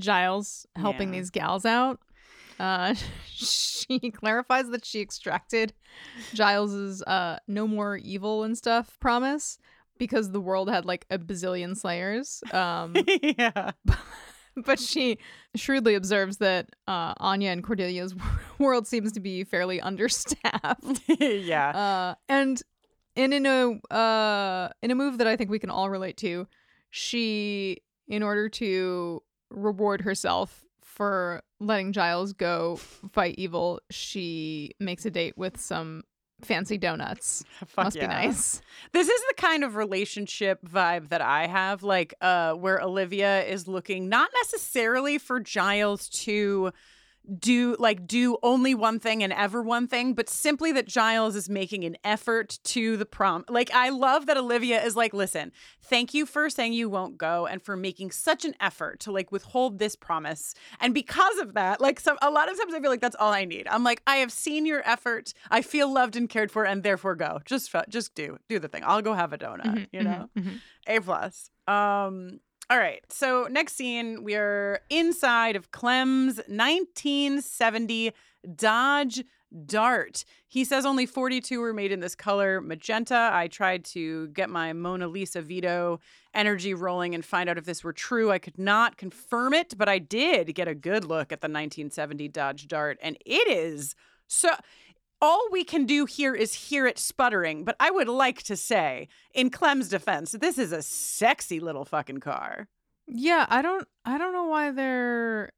[0.00, 1.20] Giles, helping Yeah.
[1.20, 2.00] these gals out.
[2.62, 2.94] Uh,
[3.26, 5.74] she clarifies that she extracted
[6.32, 9.58] Giles's uh, "no more evil" and stuff promise
[9.98, 12.42] because the world had like a bazillion slayers.
[12.52, 13.72] Um, yeah.
[14.56, 15.18] but she
[15.56, 18.14] shrewdly observes that uh, Anya and Cordelia's
[18.58, 21.02] world seems to be fairly understaffed.
[21.18, 21.70] yeah.
[21.70, 22.62] Uh, and
[23.16, 26.46] and in a uh in a move that I think we can all relate to,
[26.90, 29.20] she, in order to
[29.50, 36.02] reward herself for letting Giles go fight evil, she makes a date with some
[36.44, 37.44] fancy donuts.
[37.66, 38.02] Fuck Must yeah.
[38.02, 38.60] be nice.
[38.92, 43.68] This is the kind of relationship vibe that I have, like uh, where Olivia is
[43.68, 46.72] looking not necessarily for Giles to
[47.38, 51.48] do like do only one thing and ever one thing, but simply that Giles is
[51.48, 53.44] making an effort to the prom.
[53.48, 57.46] Like I love that Olivia is like, listen, thank you for saying you won't go
[57.46, 60.54] and for making such an effort to like withhold this promise.
[60.80, 63.32] And because of that, like some a lot of times I feel like that's all
[63.32, 63.66] I need.
[63.68, 65.32] I'm like, I have seen your effort.
[65.50, 67.40] I feel loved and cared for, and therefore go.
[67.44, 68.82] Just just do do the thing.
[68.84, 69.62] I'll go have a donut.
[69.64, 70.30] Mhm, you mhm, know.
[70.36, 70.60] mhm.
[70.88, 71.50] A plus.
[71.68, 72.40] Um.
[72.72, 73.04] All right.
[73.10, 78.14] So next scene, we are inside of Clem's 1970
[78.56, 79.24] Dodge
[79.66, 80.24] Dart.
[80.48, 83.28] He says only 42 were made in this color, magenta.
[83.30, 86.00] I tried to get my Mona Lisa Vito
[86.32, 88.30] energy rolling and find out if this were true.
[88.30, 92.26] I could not confirm it, but I did get a good look at the 1970
[92.28, 93.94] Dodge Dart, and it is
[94.28, 94.48] so
[95.22, 97.64] all we can do here is hear it sputtering.
[97.64, 102.18] But I would like to say, in Clem's defense, this is a sexy little fucking
[102.18, 102.68] car.
[103.06, 105.52] Yeah, I don't I don't know why they're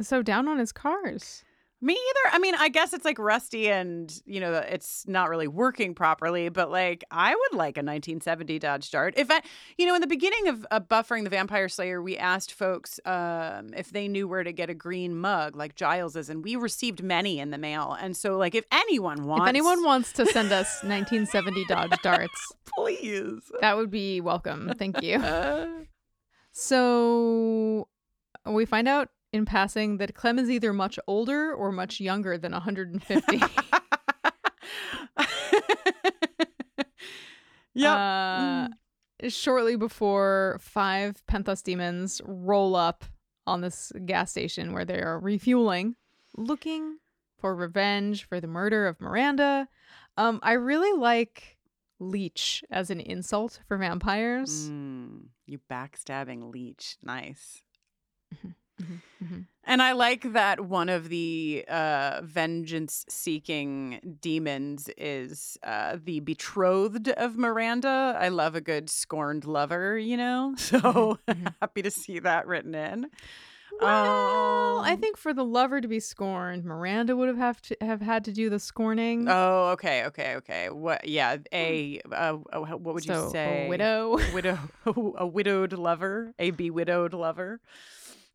[0.00, 1.44] so down on his cars.
[1.82, 2.34] Me either.
[2.34, 6.50] I mean, I guess it's like rusty and, you know, it's not really working properly,
[6.50, 9.14] but like I would like a 1970 Dodge Dart.
[9.16, 9.40] If I,
[9.78, 13.72] you know, in the beginning of uh, Buffering the Vampire Slayer, we asked folks um,
[13.74, 17.38] if they knew where to get a green mug like Giles's, and we received many
[17.38, 17.96] in the mail.
[17.98, 19.44] And so, like, if anyone wants.
[19.44, 23.50] If anyone wants to send us 1970 Dodge Darts, please.
[23.62, 24.74] That would be welcome.
[24.78, 25.18] Thank you.
[26.52, 27.88] so
[28.44, 32.52] we find out in passing that Clem is either much older or much younger than
[32.52, 33.42] 150.
[37.74, 38.68] yeah.
[39.22, 43.04] Uh, shortly before five Penthos demons roll up
[43.46, 45.96] on this gas station where they are refueling,
[46.36, 46.98] looking
[47.38, 49.68] for revenge for the murder of Miranda.
[50.16, 51.58] Um, I really like
[51.98, 54.68] leech as an insult for vampires.
[54.70, 56.96] Mm, you backstabbing leech.
[57.02, 57.62] Nice.
[58.80, 58.94] Mm-hmm.
[58.94, 59.40] Mm-hmm, mm-hmm.
[59.64, 67.08] And I like that one of the uh, vengeance seeking demons is uh, the betrothed
[67.08, 68.16] of Miranda.
[68.18, 70.54] I love a good scorned lover, you know?
[70.70, 71.18] So
[71.60, 73.10] happy to see that written in.
[73.80, 77.76] Well, um, I think for the lover to be scorned, Miranda would have have to
[77.80, 79.26] have had to do the scorning.
[79.28, 80.70] Oh, okay, okay, okay.
[80.70, 81.06] What?
[81.08, 83.66] Yeah, a uh, what would so, you say?
[83.66, 84.58] A widow, widow,
[85.16, 87.60] a widowed lover, a bewidowed lover.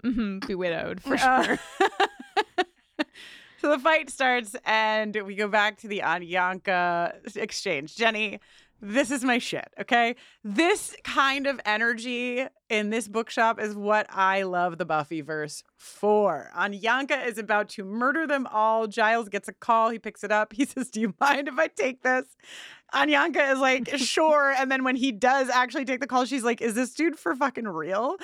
[0.05, 1.27] Mm-hmm, be widowed for sure.
[1.29, 1.57] Uh,
[3.61, 7.95] so the fight starts, and we go back to the Anyanka exchange.
[7.95, 8.39] Jenny,
[8.81, 10.15] this is my shit, okay?
[10.43, 16.51] This kind of energy in this bookshop is what I love the Buffy verse for.
[16.55, 18.87] Anyanka is about to murder them all.
[18.87, 19.89] Giles gets a call.
[19.89, 20.53] He picks it up.
[20.53, 22.25] He says, Do you mind if I take this?
[22.93, 24.53] Anyanka is like, Sure.
[24.57, 27.33] And then when he does actually take the call, she's like, Is this dude for
[27.33, 28.17] fucking real?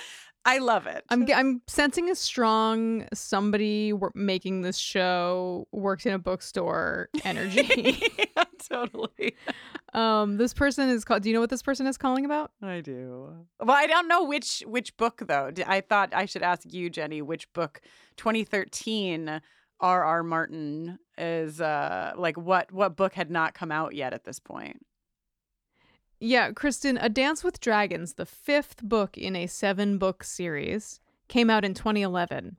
[0.44, 1.04] I love it.
[1.10, 8.02] I'm I'm sensing a strong somebody making this show works in a bookstore energy.
[8.18, 9.36] yeah, totally.
[9.94, 11.22] Um, this person is called.
[11.22, 12.52] Do you know what this person is calling about?
[12.62, 13.46] I do.
[13.60, 15.52] Well, I don't know which which book though.
[15.68, 17.82] I thought I should ask you, Jenny, which book
[18.18, 19.42] 2013
[19.80, 20.24] R.R.
[20.24, 24.84] Martin is uh like what what book had not come out yet at this point.
[26.24, 31.50] Yeah, Kristin, A Dance with Dragons, the fifth book in a seven book series, came
[31.50, 32.58] out in 2011.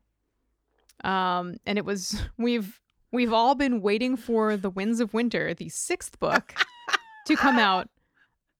[1.04, 2.80] Um, and it was we've
[3.12, 6.54] we've all been waiting for The Winds of Winter, the sixth book,
[7.26, 7.88] to come out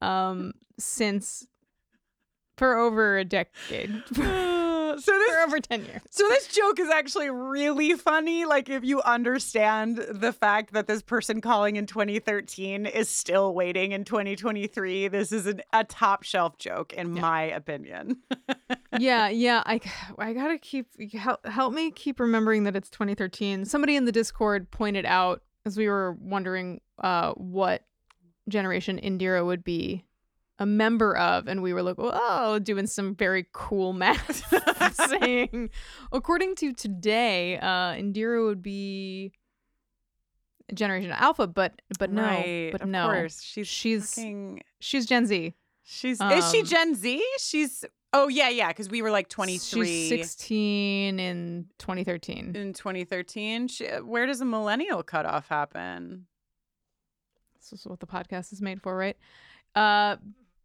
[0.01, 1.49] um since
[2.57, 4.05] for over a decade.
[5.03, 6.03] so this for over 10 years.
[6.11, 11.03] So this joke is actually really funny like if you understand the fact that this
[11.03, 15.09] person calling in 2013 is still waiting in 2023.
[15.09, 17.23] This is an, a top shelf joke in yeah.
[17.23, 18.19] my opinion.
[18.99, 19.81] yeah, yeah, I
[20.19, 23.65] I got to keep help, help me keep remembering that it's 2013.
[23.65, 27.83] Somebody in the Discord pointed out as we were wondering uh what
[28.49, 30.05] generation Indira would be
[30.63, 34.45] a member of, and we were like, oh, doing some very cool math,
[34.95, 35.71] saying,
[36.13, 39.33] according to today, uh, Indira would be
[40.73, 43.43] Generation Alpha, but but no, right, but of no, course.
[43.43, 44.63] she's she's fucking...
[44.79, 45.55] she's Gen Z.
[45.83, 47.23] She's um, is she Gen Z?
[47.41, 50.09] She's oh yeah yeah because we were like twenty three.
[50.09, 52.55] She's sixteen in twenty thirteen.
[52.55, 53.69] In twenty thirteen,
[54.05, 56.27] where does a millennial cutoff happen?
[57.57, 59.17] This is what the podcast is made for, right?
[59.75, 60.17] Uh,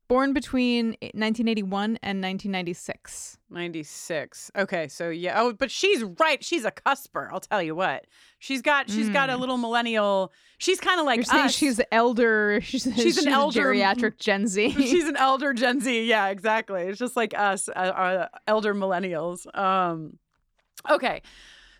[0.07, 3.37] Born between 1981 and 1996.
[3.49, 4.51] 96.
[4.55, 5.41] Okay, so yeah.
[5.41, 6.41] Oh, but she's right.
[6.41, 7.29] She's a cusper.
[7.31, 8.05] I'll tell you what.
[8.39, 9.13] She's got she's mm.
[9.13, 9.41] got a hmm.
[9.41, 10.31] little millennial.
[10.59, 11.53] She's kind of like You're us.
[11.53, 12.61] She's elder.
[12.67, 14.69] She's, she's, she's an elder geriatric Gen Z.
[14.77, 16.05] she's an elder Gen Z.
[16.05, 16.83] Yeah, exactly.
[16.83, 19.45] It's just like us, uh, uh, elder millennials.
[19.57, 20.17] Um,
[20.89, 21.21] okay.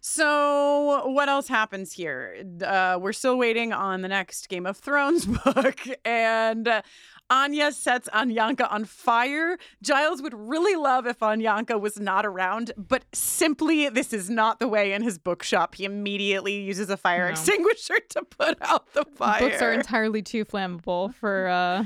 [0.10, 2.44] So, what else happens here?
[2.64, 6.82] Uh, we're still waiting on the next Game of Thrones book, and uh,
[7.30, 9.58] Anya sets Anyanka on fire.
[9.82, 14.68] Giles would really love if Anyanka was not around, but simply this is not the
[14.68, 15.76] way in his bookshop.
[15.76, 17.32] He immediately uses a fire no.
[17.32, 19.40] extinguisher to put out the fire.
[19.40, 21.86] Books are entirely too flammable for uh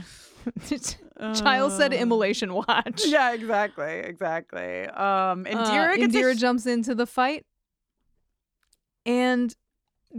[1.33, 3.03] Giles said immolation watch.
[3.05, 3.99] Yeah, exactly.
[3.99, 4.85] Exactly.
[4.85, 7.45] Um Indira, uh, Indira sh- jumps into the fight.
[9.05, 9.55] And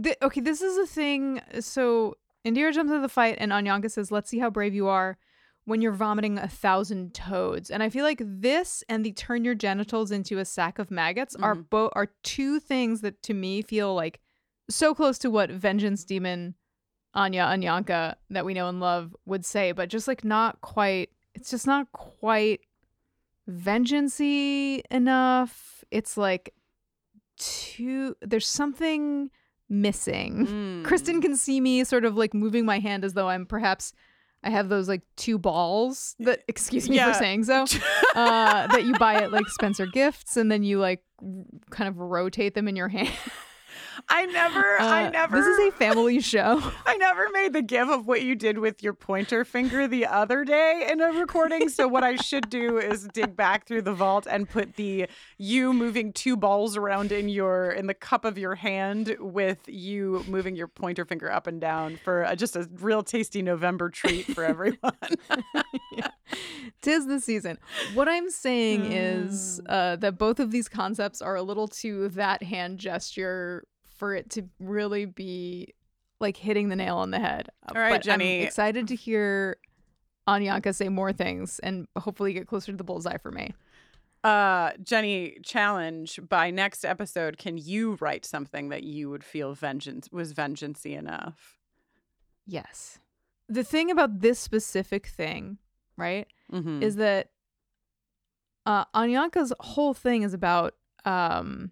[0.01, 1.41] th- okay, this is a thing.
[1.61, 5.17] So Indira jumps into the fight, and Anyanka says, Let's see how brave you are
[5.65, 7.69] when you're vomiting a thousand toads.
[7.69, 11.35] And I feel like this and the turn your genitals into a sack of maggots
[11.35, 11.43] mm-hmm.
[11.43, 14.19] are both are two things that to me feel like
[14.69, 16.55] so close to what Vengeance Demon
[17.13, 21.09] Anya Anyanka that we know and love would say, but just like not quite.
[21.35, 22.61] It's just not quite
[23.49, 25.83] vengeancey enough.
[25.91, 26.53] It's like
[27.37, 28.15] too.
[28.21, 29.29] There's something
[29.73, 30.47] missing.
[30.47, 30.83] Mm.
[30.83, 33.91] Kristin can see me sort of like moving my hand as though I'm perhaps
[34.43, 37.11] I have those like two balls that excuse me Yeah.
[37.11, 37.63] for saying so
[38.15, 41.01] uh, that you buy at like Spencer Gifts and then you like
[41.69, 43.09] kind of rotate them in your hand.
[44.09, 45.37] I never, I Uh, never.
[45.37, 46.61] This is a family show.
[46.85, 50.43] I never made the gif of what you did with your pointer finger the other
[50.43, 51.69] day in a recording.
[51.69, 55.73] So what I should do is dig back through the vault and put the you
[55.73, 60.55] moving two balls around in your in the cup of your hand with you moving
[60.55, 64.43] your pointer finger up and down for uh just a real tasty November treat for
[64.43, 64.77] everyone.
[66.81, 67.57] Tis the season.
[67.93, 69.65] What I'm saying is Mm.
[69.69, 74.29] uh, that both of these concepts are a little too that hand gesture for it
[74.31, 75.73] to really be
[76.19, 77.49] like hitting the nail on the head.
[77.73, 78.41] All right, But Jenny.
[78.41, 79.57] I'm excited to hear
[80.27, 83.53] Anyanka say more things and hopefully get closer to the bullseye for me.
[84.23, 87.37] Uh, Jenny, challenge by next episode.
[87.37, 91.57] Can you write something that you would feel vengeance was vengeancey enough?
[92.47, 92.99] Yes.
[93.49, 95.57] The thing about this specific thing,
[95.97, 96.83] right, Mm-hmm.
[96.83, 97.31] is that
[98.65, 101.71] uh, Anyanka's whole thing is about um,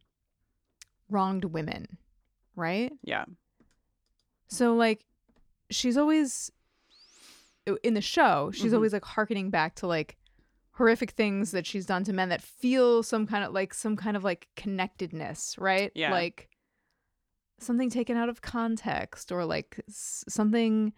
[1.09, 1.97] wronged women,
[2.55, 2.91] right?
[3.03, 3.25] yeah.
[4.47, 5.05] So like
[5.69, 6.51] she's always
[7.83, 8.75] in the show, she's Mhm.
[8.75, 10.17] always like harkening back to like
[10.71, 14.17] horrific things that she's done to men that feel some kind of like some kind
[14.17, 15.91] of like connectedness, right?
[15.95, 16.11] Yeah.
[16.11, 16.49] Like
[17.59, 20.93] something taken out of context or like s- something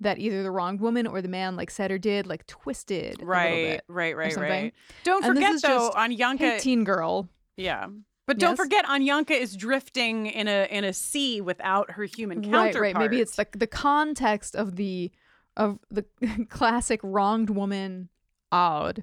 [0.00, 3.26] that either the wrong woman or the man like said or did like twisted a
[3.26, 3.84] Right, bit.
[3.88, 4.74] right, right, right.
[5.04, 6.38] Don't And forget though, just, Anyanka.
[6.38, 7.28] Hey, teen girl.
[7.56, 7.88] yeah,
[8.28, 8.58] but don't Yes?
[8.58, 12.74] forget, Anyanka is drifting in a in a sea without her human counterpart.
[12.76, 12.94] right.
[12.94, 12.96] right.
[13.02, 15.10] Maybe it's like the context of the
[15.56, 16.04] of the
[16.48, 18.08] classic wronged woman
[18.52, 19.02] odd.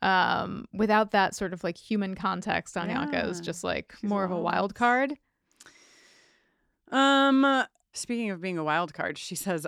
[0.00, 4.30] Um, without that sort of like human context, Anyanka is just like She's more of
[4.30, 5.14] a wild card.
[6.90, 9.66] Um, speaking of being a wild card, she says,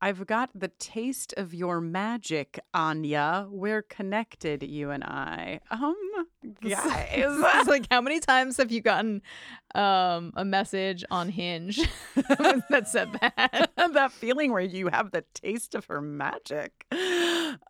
[0.00, 3.46] "I've got the taste of your magic, Anya.
[3.50, 5.96] We're connected, you and I." Um,
[6.60, 7.08] guys.
[7.12, 9.22] it's like how many times have you gotten
[9.74, 11.80] um a message on Hinge
[12.14, 13.70] that said that?
[13.76, 16.86] that feeling where you have the taste of her magic.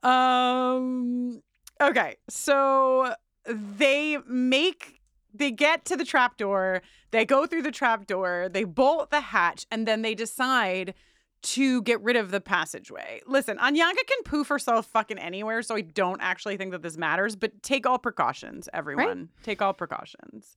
[0.02, 1.42] Um
[1.80, 3.14] okay, so
[3.46, 5.00] they make
[5.34, 9.86] they get to the trapdoor, they go through the trapdoor, they bolt the hatch, and
[9.88, 10.94] then they decide
[11.42, 13.20] to get rid of the passageway.
[13.26, 17.36] Listen, Anyanka can poof herself fucking anywhere, so I don't actually think that this matters,
[17.36, 19.28] but take all precautions, everyone.
[19.42, 20.56] Take all precautions.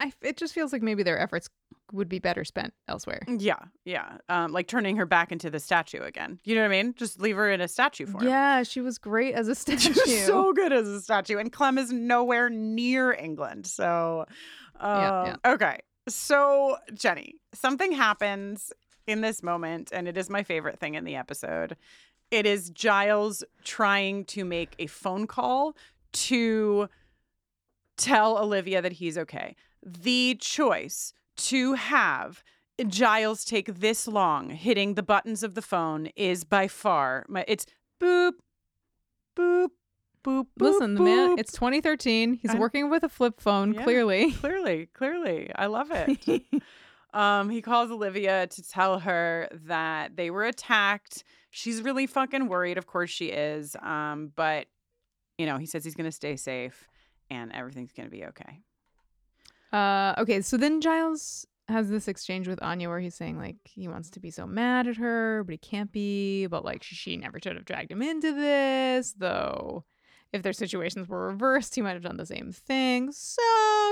[0.00, 1.50] I, it just feels like maybe their efforts
[1.92, 3.20] would be better spent elsewhere.
[3.28, 4.18] Yeah, yeah.
[4.28, 6.38] Um, like turning her back into the statue again.
[6.44, 6.94] You know what I mean?
[6.96, 8.24] Just leave her in a statue form.
[8.24, 9.92] Yeah, she was great as a statue.
[9.92, 11.38] She's so good as a statue.
[11.38, 13.66] And Clem is nowhere near England.
[13.66, 14.26] So,
[14.80, 15.80] Yeah, um, okay.
[16.08, 18.72] So, Jenny, something happens
[19.06, 21.76] in this moment, and it is my favorite thing in the episode.
[22.30, 25.76] It is Giles trying to make a phone call
[26.12, 26.88] to
[27.96, 29.54] tell Olivia that he's okay.
[29.82, 32.42] The choice to have
[32.88, 37.64] Giles take this long hitting the buttons of the phone is by far my it's
[38.00, 38.32] boop
[39.36, 39.68] boop
[40.24, 41.38] boop boop Listen, the man, boop.
[41.40, 42.34] it's 2013.
[42.34, 43.82] He's I- working with a flip phone, Yeah.
[43.84, 44.32] clearly.
[44.42, 46.42] clearly clearly I love it.
[47.16, 51.24] um he calls Olivia to tell her that they were attacked.
[51.50, 53.74] She's really fucking worried, of course she is.
[53.82, 54.66] Um but
[55.38, 56.88] you know, he says he's going to stay safe
[57.30, 58.60] and everything's going to be okay.
[59.72, 63.88] Uh, okay, so then Giles has this exchange with Anya where he's saying like he
[63.88, 66.46] wants to be so mad at her, but he can't be.
[66.46, 69.84] But like she never should have dragged him into this, though.
[70.32, 73.10] If their situations were reversed, he might have done the same thing.
[73.12, 73.42] So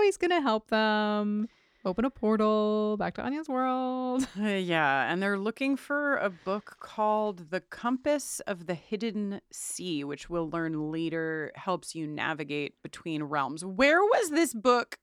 [0.03, 1.49] he's gonna help them
[1.85, 4.27] open a portal back to Anya's world.
[4.45, 10.05] Uh, yeah, and they're looking for a book called The Compass of the Hidden Sea,
[10.05, 13.65] which we'll learn later helps you navigate between realms.
[13.65, 14.99] Where was this book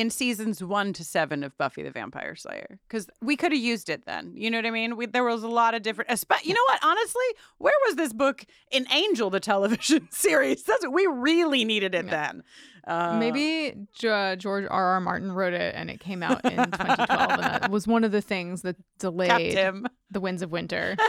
[0.00, 2.78] in seasons one to seven of Buffy the Vampire Slayer?
[2.88, 4.32] Because we could have used it then.
[4.34, 4.96] You know what I mean?
[4.96, 6.10] We, there was a lot of different.
[6.10, 6.80] espe- You know what?
[6.84, 7.24] Honestly,
[7.58, 10.62] where was this book in Angel, the television series?
[10.62, 12.10] That's what we really needed it Yeah.
[12.10, 12.42] then.
[12.86, 14.66] Uh, Maybe George R.
[14.70, 15.00] R.
[15.00, 18.22] Martin wrote it and it came out in 2012, and that was one of the
[18.22, 19.86] things that delayed him.
[20.10, 20.96] the Winds of Winter.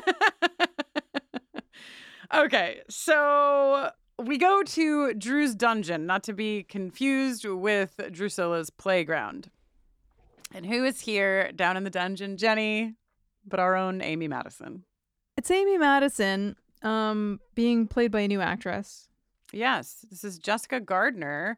[2.34, 9.49] okay, so we go to Dru's dungeon, not to be confused with Drusilla's playground.
[10.53, 12.38] And who is here down in the dungeon?
[12.38, 12.95] Jenny.
[13.47, 14.84] but our own Amy Madison.
[15.38, 19.07] It's Amy Madison, um, being played by a new actress.
[19.51, 21.57] Yes, this is Jessica Gardner.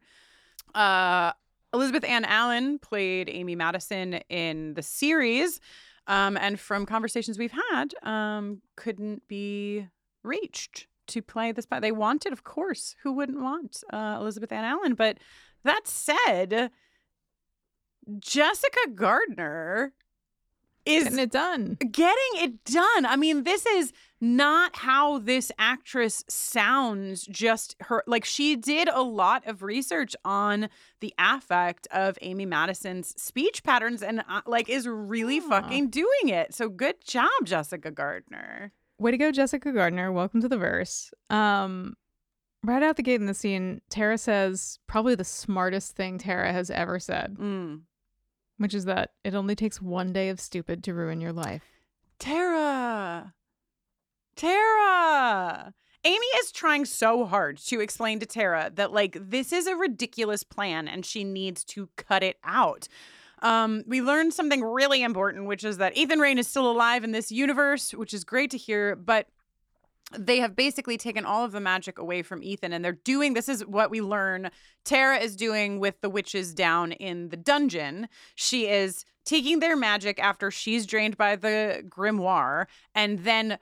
[0.74, 1.32] Uh,
[1.74, 5.60] Elizabeth Ann Allen played Amy Madison in the series,
[6.06, 9.88] um, and from conversations we've had, um, couldn't be
[10.22, 11.66] reached to play this.
[11.66, 11.82] Part.
[11.82, 14.94] They wanted, of course, who wouldn't want uh, Elizabeth Ann Allen?
[14.94, 15.18] But
[15.64, 16.70] that said,
[18.18, 19.92] Jessica Gardner
[20.84, 21.76] is Getting it done.
[21.92, 23.06] getting it done.
[23.06, 27.24] I mean, this is not how this actress sounds.
[27.24, 33.14] Just her, like, she did a lot of research on the affect of Amy Madison's
[33.20, 35.48] speech patterns and, uh, like, is really Aw.
[35.48, 36.52] fucking doing it.
[36.52, 38.72] So good job, Jessica Gardner.
[38.98, 40.12] Way to go, Jessica Gardner.
[40.12, 41.12] Welcome to the verse.
[41.30, 41.96] Um,
[42.62, 46.70] right out the gate in the scene, Tara says probably the smartest thing Tara has
[46.70, 47.82] ever said, Mm.
[48.58, 51.64] which is that it only takes one day of stupid to ruin your life.
[52.18, 53.34] Tara.
[54.36, 55.74] Tara.
[56.04, 60.42] Amy is trying so hard to explain to Tara that, like, this is a ridiculous
[60.42, 62.88] plan and she needs to cut it out.
[63.42, 67.10] Um, we learned something really important, which is that Ethan Rayne is still alive in
[67.10, 69.26] this universe, which is great to hear, but
[70.16, 73.48] they have basically taken all of the magic away from Ethan and they're doing this
[73.48, 74.50] is what we learn
[74.84, 78.08] Tara is doing with the witches down in the dungeon.
[78.34, 83.58] She is taking their magic after she's drained by the grimoire and then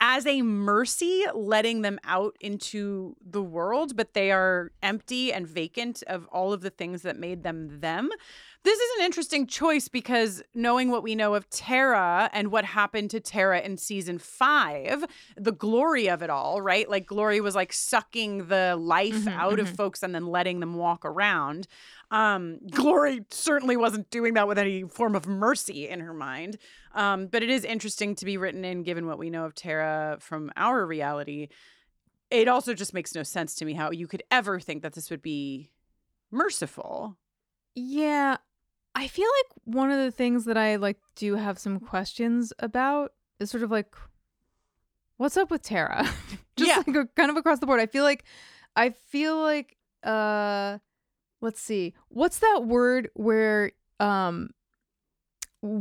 [0.00, 6.02] as a mercy letting them out into the world but they are empty and vacant
[6.06, 8.08] of all of the things that made them them
[8.64, 13.08] this is an interesting choice because knowing what we know of Tara and what happened
[13.10, 15.04] to Tara in season five,
[15.36, 16.90] the glory of it all, right?
[16.90, 19.76] Like Glory was like sucking the life Mhm, out of mhm.
[19.76, 21.68] folks and then letting them walk around.
[22.10, 26.56] Um, Glory certainly wasn't doing that with any form of mercy in her mind.
[26.94, 30.16] Um, but it is interesting to be written in given what we know of Tara
[30.20, 31.48] from our reality.
[32.30, 35.10] It also just makes no sense to me how you could ever think that this
[35.10, 35.70] would be
[36.30, 37.16] merciful.
[37.74, 38.38] Yeah,
[38.94, 43.12] I feel like one of the things that I like do have some questions about
[43.38, 43.94] is sort of like,
[45.16, 46.08] what's up with Tara?
[46.56, 46.82] Just Yeah.
[46.86, 47.80] like kind of across the board.
[47.80, 48.24] I feel like,
[48.76, 50.78] I feel like, uh,
[51.40, 54.50] let's see, what's that word where, um,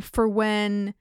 [0.01, 0.93] for when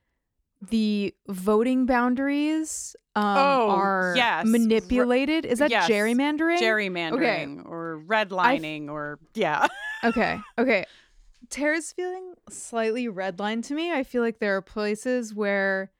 [0.70, 4.44] the voting boundaries um Oh, are yes.
[4.46, 5.88] manipulated is that Yes.
[5.90, 9.66] gerrymandering gerrymandering or redlining or yeah
[10.04, 10.38] Okay.
[10.58, 10.84] Okay.
[11.50, 13.92] Tara's feeling slightly redlined to me.
[13.92, 15.90] I feel like there are places where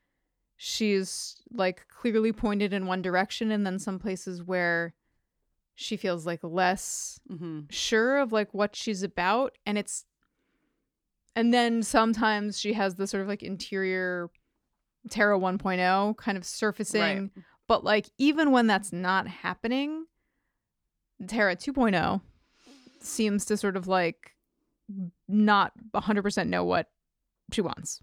[0.55, 4.93] she's like clearly pointed in one direction and then some places where
[5.79, 10.05] she feels like less hmm sure of like what she's about and it's
[11.35, 14.29] and then sometimes she has the sort of like interior
[15.09, 17.29] Tara 1.0 kind of surfacing
[17.67, 20.07] but like even when that's not happening
[21.27, 22.21] Tara 2.0
[22.99, 24.35] seems to sort of like
[25.27, 26.89] not 100% know what
[27.51, 28.01] she wants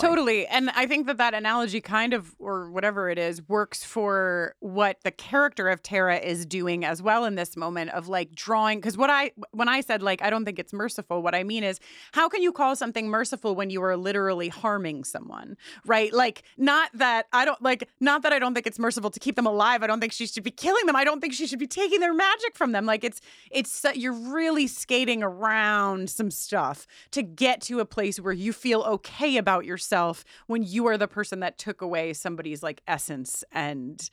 [0.00, 0.46] Totally.
[0.46, 4.98] And I think that that analogy kind of, or whatever it is, works for what
[5.04, 8.78] the character of Tara is doing as well in this moment of like drawing.
[8.78, 11.62] Because what I, when I said like, I don't think it's merciful, what I mean
[11.62, 11.78] is,
[12.12, 16.12] how can you call something merciful when you are literally harming someone, right?
[16.12, 19.36] Like, not that I don't, like, not that I don't think it's merciful to keep
[19.36, 19.82] them alive.
[19.82, 20.96] I don't think she should be killing them.
[20.96, 22.86] I don't think she should be taking their magic from them.
[22.86, 23.20] Like, it's,
[23.50, 28.80] it's, you're really skating around some stuff to get to a place where you feel
[28.82, 34.08] okay about yourself when you are the person that took away somebody's like essence and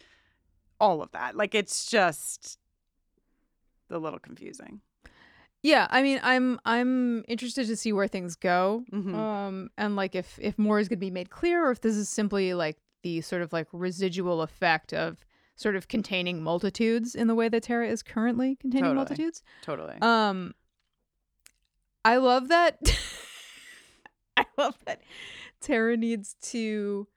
[0.80, 1.38] all of that.
[1.38, 2.58] Like it's just
[3.90, 4.82] a little confusing.
[5.62, 8.84] Yeah, I mean, I'm I'm interested to see where things go.
[8.92, 9.14] Mhm.
[9.16, 11.96] Um and like if if more is going to be made clear or if this
[11.96, 15.24] is simply like the sort of like residual effect of
[15.56, 18.96] sort of containing multitudes in the way that Tara is currently containing Totally.
[18.96, 19.44] multitudes.
[19.62, 19.96] Totally.
[20.02, 20.54] Um
[22.04, 22.80] I love that
[24.38, 25.02] I love that
[25.62, 27.08] Tara needs to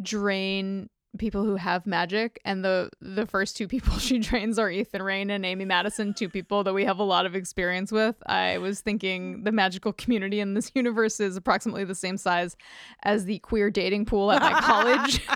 [0.00, 0.88] drain
[1.18, 5.30] people who have magic and the the first two people she drains are Ethan Rayne
[5.30, 8.16] and Amy Madison, two people that we have a lot of experience with.
[8.26, 12.56] I was thinking the magical community in this universe is approximately the same size
[13.02, 15.26] as the queer dating pool at my college.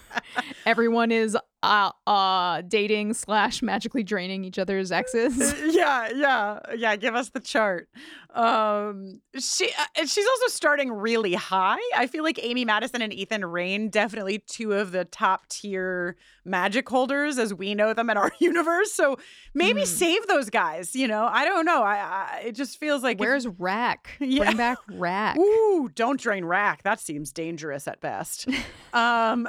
[0.66, 1.36] Everyone is
[1.66, 5.54] uh, uh dating slash magically draining each other's exes.
[5.74, 6.96] yeah, yeah, yeah.
[6.96, 7.88] Give us the chart.
[8.34, 11.78] Um, she uh, and she's also starting really high.
[11.96, 16.88] I feel like Amy Madison and Ethan Rayne definitely two of the top tier magic
[16.88, 18.92] holders as we know them in our universe.
[18.92, 19.16] So
[19.54, 19.86] maybe Mm.
[19.86, 20.94] save those guys.
[20.94, 21.82] You know, I don't know.
[21.82, 24.10] I, I it just feels like if- Where's Rack?
[24.20, 24.44] Yeah.
[24.44, 25.38] Bring back Rack.
[25.38, 26.82] Ooh, don't drain rack.
[26.82, 28.48] That seems dangerous at best.
[28.92, 29.46] um,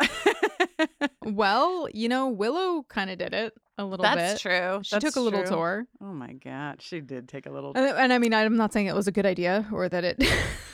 [1.24, 4.16] Well, you know, Willow kind of did it a little bit.
[4.16, 4.50] that's bit.
[4.50, 4.80] true.
[4.84, 5.50] She That's took a little true.
[5.50, 5.88] tour.
[6.02, 7.74] Oh my god, she did take a little.
[7.76, 10.24] And, and I mean, I'm not saying it was a good idea or that it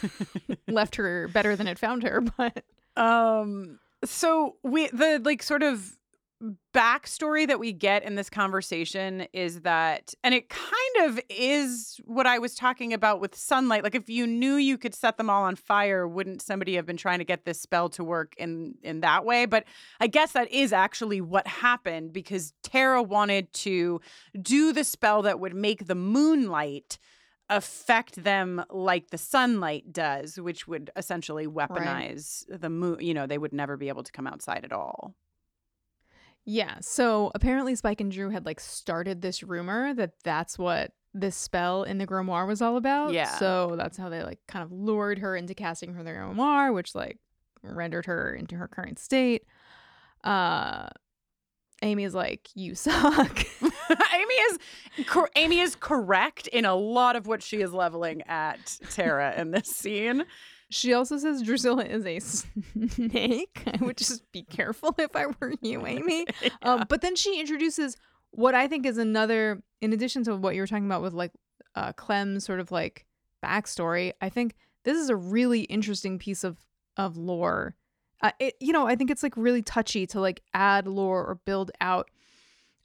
[0.68, 2.64] left her better than it found her, but
[2.96, 5.98] Um so we the like sort of
[6.74, 12.26] backstory that we get in this conversation is that and it kind of is what
[12.26, 13.84] I was talking about with sunlight.
[13.84, 16.98] Like if you knew you could set them all on fire, wouldn't somebody have been
[16.98, 19.46] trying to get this spell to work in in that way?
[19.46, 19.66] But
[20.00, 24.02] I guess that is actually what happened because Tara wanted to
[24.42, 26.98] do the spell that would make the moonlight
[27.50, 32.98] affect them like the sunlight does, which would essentially weaponize the moon.
[33.00, 35.16] You know, they would never be able to come outside at all.
[36.46, 36.78] Yeah.
[36.82, 41.84] So apparently, Spike and Dru had like started this rumor that that's what this spell
[41.84, 43.14] in the grimoire was all about.
[43.14, 43.38] Yeah.
[43.38, 46.96] So that's how they like kind of lured her into casting from the grimoire, which
[46.96, 47.20] like
[47.62, 49.46] rendered her into her current state.
[50.24, 50.90] Uh,
[51.82, 54.60] Amy is like, "You suck." Amy is
[55.06, 59.52] cor- Amy is correct in a lot of what she is leveling at Tara in
[59.52, 60.26] this scene.
[60.74, 63.62] She also says Drusilla is a snake.
[63.68, 66.26] I would just be careful if I were you, Amy.
[66.62, 67.98] Um, but then she introduces
[68.32, 71.32] what I think is another, in addition to what you were talking about with like
[71.76, 73.06] uh, Clem's sort of like
[73.44, 74.14] backstory.
[74.22, 76.58] I think this is a really interesting piece of
[76.98, 77.76] of lore.
[78.22, 81.36] Uh, it, you know, I think it's like really touchy to like add lore or
[81.36, 82.10] build out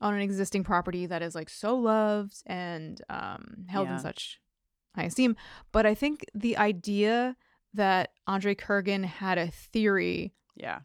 [0.00, 3.94] on an existing property that is like so loved and um, held Yeah.
[3.94, 4.40] in such
[4.96, 5.36] high esteem.
[5.72, 7.36] But I think the idea
[7.74, 10.80] that Andre Kurgan had a theory Yeah.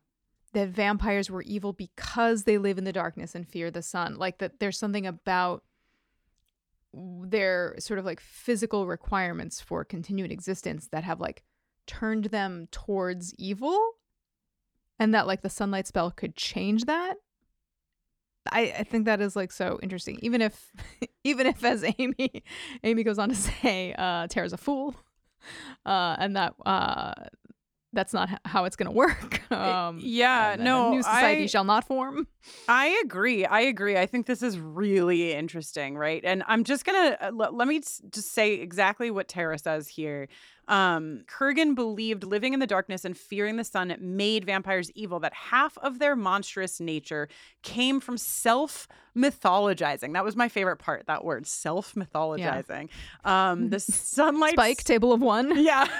[0.53, 4.15] that vampires were evil because they live in the darkness and fear the sun.
[4.17, 5.63] Like that there's something about
[6.93, 11.43] their sort of like physical requirements for continued existence that have like
[11.87, 13.79] turned them towards evil
[14.99, 17.15] and that like the sunlight spell could change that.
[18.51, 20.19] I, I think that is like so interesting.
[20.21, 20.71] Even if
[21.23, 22.43] even if as Amy
[22.83, 24.93] Amy goes on to say uh Tara's a fool.
[25.85, 27.13] Uh and that uh
[27.93, 29.41] that's not how it's going to work.
[29.53, 32.25] Um, yeah, no, new society I- shall not form.
[32.67, 33.45] I agree.
[33.45, 33.95] I agree.
[33.97, 36.21] I think this is really interesting, right?
[36.25, 40.27] And I'm just gonna uh, l- let me just say exactly what Tara says here.
[40.67, 45.19] Um, Kurgan believed living in the darkness and fearing the sun made vampires evil.
[45.19, 47.29] That half of their monstrous nature
[47.61, 50.13] came from self mythologizing.
[50.13, 51.05] That was my favorite part.
[51.05, 52.89] That word, self mythologizing.
[53.23, 55.63] Um, the sunlight Spike, table of one.
[55.63, 55.87] yeah.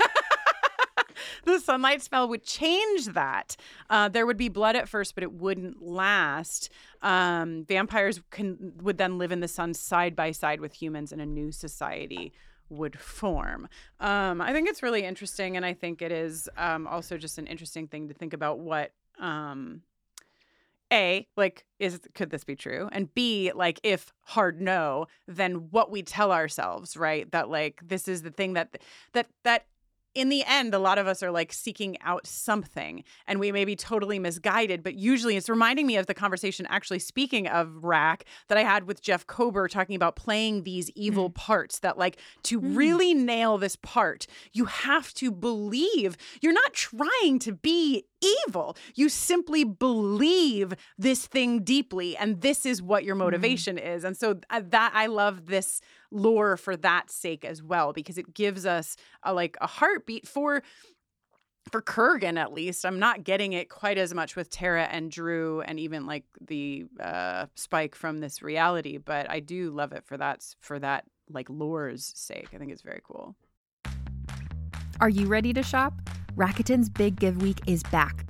[1.45, 3.55] the sunlight spell would change that.
[3.89, 6.70] Uh, there would be blood at first, but it wouldn't last.
[7.01, 11.22] Um, vampires can would then live in the sun side by side with humans, and
[11.22, 12.34] a new society
[12.70, 13.68] would form.
[13.99, 17.47] Um, I think it's really interesting, and I think it is um, also just an
[17.47, 18.91] interesting thing to think about what.
[19.20, 19.82] Um,
[20.91, 25.89] a like is could this be true and b like if hard no then what
[25.89, 28.78] we tell ourselves right that like this is the thing that
[29.14, 29.66] that that
[30.16, 33.66] in the end, a lot of us are like seeking out something and we may
[33.66, 38.26] be totally misguided, but usually it's reminding me of the conversation actually speaking of Rack
[38.47, 41.36] that I had with Jeff Kober talking about playing these evil mm.
[41.36, 42.78] parts that like to mm.
[42.78, 48.05] really nail this part, you have to believe you're not trying to be
[48.47, 48.78] evil.
[48.95, 53.20] You simply believe this thing deeply and this is what your mm.
[53.20, 54.03] motivation is.
[54.03, 55.82] And so uh, that I love this
[56.14, 60.64] lore for that sake as well because it gives us a like a heartbeat for
[61.72, 62.86] for Kurgan at least.
[62.86, 66.86] I'm not getting it quite as much with Tara and Dru and even like the
[66.99, 71.49] uh spike from this reality, but I do love it for that for that like
[71.49, 72.49] lore's sake.
[72.53, 73.36] I think it's very cool.
[74.99, 75.93] Are you ready to shop?
[76.36, 78.30] Rakuten's Big Give Week is back.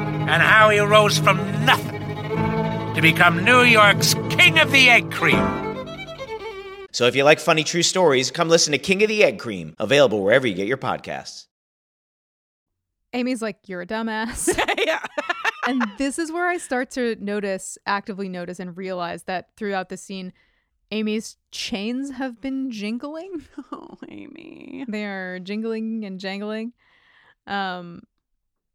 [0.29, 2.01] and how he rose from nothing
[2.95, 5.39] to become New York's King of the Egg Cream.
[6.91, 9.75] So if you like funny true stories, come listen to King of the Egg Cream,
[9.79, 11.47] available wherever you get your podcasts.
[13.13, 14.55] Amy's like, You're a dumbass.
[14.85, 15.03] yeah.
[15.67, 19.97] and this is where I start to notice, actively notice, and realize that throughout the
[19.97, 20.33] scene,
[20.91, 23.43] Amy's chains have been jingling.
[23.71, 24.85] Oh, Amy.
[24.87, 26.73] They are jingling and jangling.
[27.47, 28.01] Um,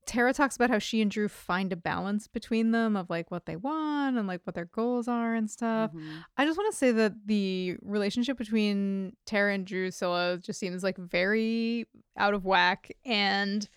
[0.07, 3.47] Tara talks about how she and Dru find a balance between them of like what
[3.47, 5.91] they want and like what their goals are and stuff.
[5.91, 6.19] Mm-hmm.
[6.37, 10.97] I just want to say that the relationship between Tara and Drusilla just seems like
[10.97, 11.87] very
[12.17, 13.69] out of whack and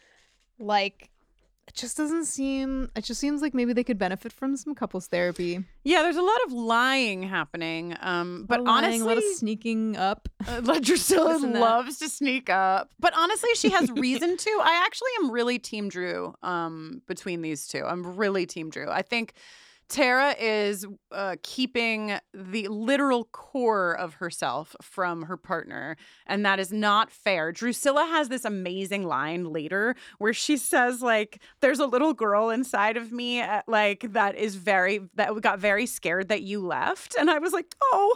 [0.60, 1.10] like
[1.70, 5.06] it just doesn't seem it just seems like maybe they could benefit from some couples
[5.08, 5.64] therapy.
[5.84, 7.96] Yeah, there's a lot of lying happening.
[8.02, 10.28] Um, but lying, honestly, a lot of sneaking up.
[10.48, 11.60] Uh, Drusilla This and that.
[11.60, 14.50] loves to sneak up, but honestly, she has reason to.
[14.64, 16.34] I actually am really Team Dru.
[16.42, 18.88] Um, between these two, I'm really Team Dru.
[18.90, 19.34] I think
[19.90, 26.72] Tara is uh, keeping the literal core of herself from her partner, and that is
[26.72, 27.52] not fair.
[27.52, 32.98] Drusilla has this amazing line later where she says, "Like, there's a little girl inside
[32.98, 37.30] of me, uh, like that is very that got very scared that you left," and
[37.30, 38.16] I was like, "Oh."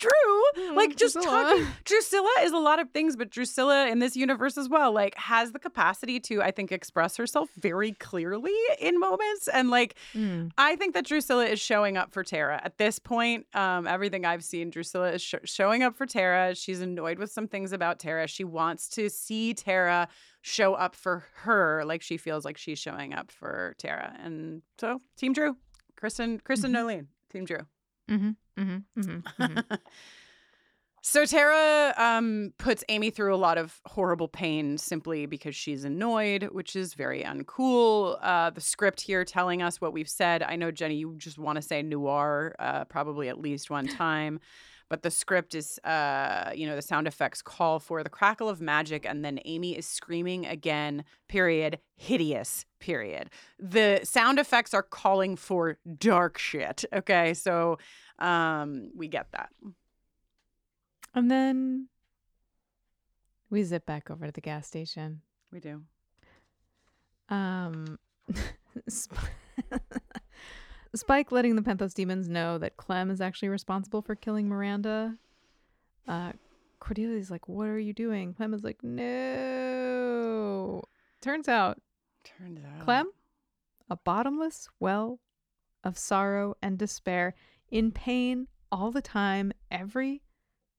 [0.00, 0.10] Dru,
[0.56, 1.42] hmm, like just Drusilla.
[1.42, 1.66] talking.
[1.84, 5.52] Drusilla is a lot of things, but Drusilla in this universe as well, like has
[5.52, 9.48] the capacity to, I think, express herself very clearly in moments.
[9.48, 10.48] And like, hmm.
[10.56, 13.46] I think that Drusilla is showing up for Tara at this point.
[13.54, 16.54] Um, everything I've seen, Drusilla is sh- showing up for Tara.
[16.54, 18.26] She's annoyed with some things about Tara.
[18.26, 20.08] She wants to see Tara
[20.42, 24.16] show up for her, like she feels like she's showing up for Tara.
[24.22, 25.56] And so, Team Dru,
[26.00, 26.72] Kristin, Kristin mm-hmm.
[26.72, 27.58] Noeline, Team Dru.
[28.10, 28.62] Mm-hmm.
[28.62, 29.42] Mm-hmm.
[29.42, 29.74] Mm-hmm.
[31.02, 36.50] So Tara um, puts Amy through a lot of horrible pain simply because she's annoyed,
[36.52, 38.18] which is very uncool.
[38.20, 40.42] Uh, the script here telling us what we've said.
[40.42, 44.40] I know Jenny, you just want to say noir uh, probably at least one time,
[44.90, 48.60] but the script is, uh, you know, the sound effects call for the crackle of
[48.60, 51.04] magic, and then Amy is screaming again.
[51.28, 51.78] Period.
[51.96, 52.66] Hideous.
[52.80, 53.30] Period.
[53.58, 56.84] The sound effects are calling for dark shit.
[56.92, 57.78] Okay, so
[58.18, 59.50] um, we get that.
[61.14, 61.88] And then
[63.48, 65.22] we zip back over to the gas station.
[65.52, 65.82] We do.
[67.28, 67.96] Um,
[68.90, 69.30] Sp-
[70.94, 75.16] Spike letting the Penthos demons know that Clem is actually responsible for killing Miranda.
[76.08, 76.32] Uh,
[76.80, 80.82] Cordelia's like, "What are you doing?" Clem is like, "No."
[81.20, 81.80] Turns out,
[82.24, 82.84] Turns out.
[82.84, 83.10] Clem,
[83.88, 85.20] a bottomless well
[85.84, 87.34] of sorrow and despair,
[87.70, 90.22] in pain all the time, every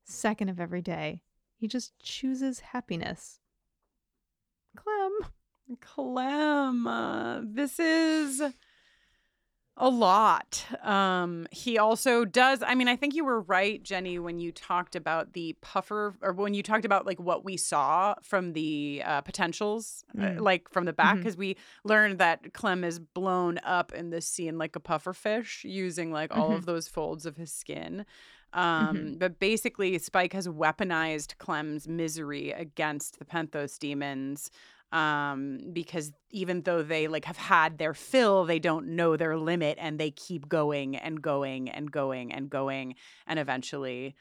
[0.04, 1.22] second of every day.
[1.56, 3.40] He just chooses happiness.
[4.76, 5.12] Clem.
[5.80, 8.44] Clem, uh, this is
[9.82, 10.64] a lot.
[10.84, 12.62] Um, he also does.
[12.62, 16.34] I mean, I think you were right, Jenny, when you talked about the puffer, or
[16.34, 20.40] when you talked about like what we saw from the uh, potentials, uh, Mm.
[20.42, 24.58] like from the back, because we learned that Clem is blown up in this scene
[24.58, 28.06] like a puffer fish, using like all of those folds of his skin.
[28.54, 29.20] Um, Mhm.
[29.20, 34.52] But basically, Spike has weaponized Clem's misery against the Penthos demons
[34.92, 39.78] um because even though they like have had their fill they don't know their limit
[39.80, 44.16] and they keep going and going and going and going and eventually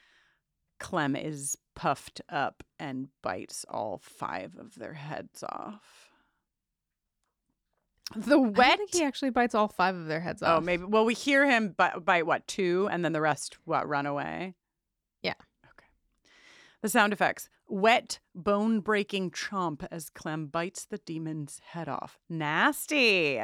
[0.79, 6.09] clem is puffed up and bites all five of their heads off
[8.15, 10.57] the wet he actually bites all five of their heads off.
[10.57, 13.87] oh maybe well we hear him bite, bite what two and then the rest what
[13.87, 14.55] run away
[15.21, 15.33] Yeah.
[16.81, 17.47] The sound effects.
[17.67, 22.19] Wet, bone breaking chomp as Clem bites the demon's head off.
[22.29, 23.39] Nasty.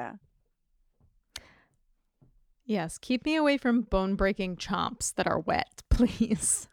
[2.66, 6.68] Yes, keep me away from bone breaking chomps that are wet, please.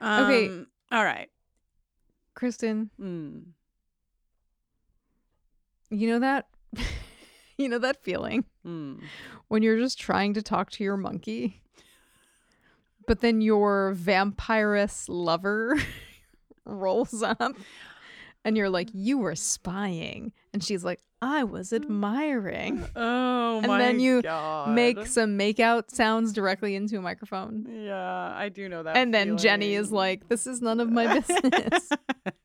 [0.00, 0.48] Okay.
[0.48, 1.28] Um, All right.
[2.34, 3.42] Kristin, Mm.
[5.90, 6.46] you know that
[7.58, 9.02] you know that feeling Mm.
[9.48, 11.62] when you're just trying to talk to your monkey,
[13.10, 15.76] but then your vampirous lover
[16.64, 17.56] rolls up
[18.44, 20.30] and you're like, You were spying.
[20.52, 22.86] And she's like, I was admiring.
[22.94, 24.76] Oh and my then you God.
[24.76, 27.66] make some makeout sounds directly into a microphone.
[27.84, 28.96] Yeah, I do know that.
[28.96, 31.90] And then Jenny is like, This is none of my business.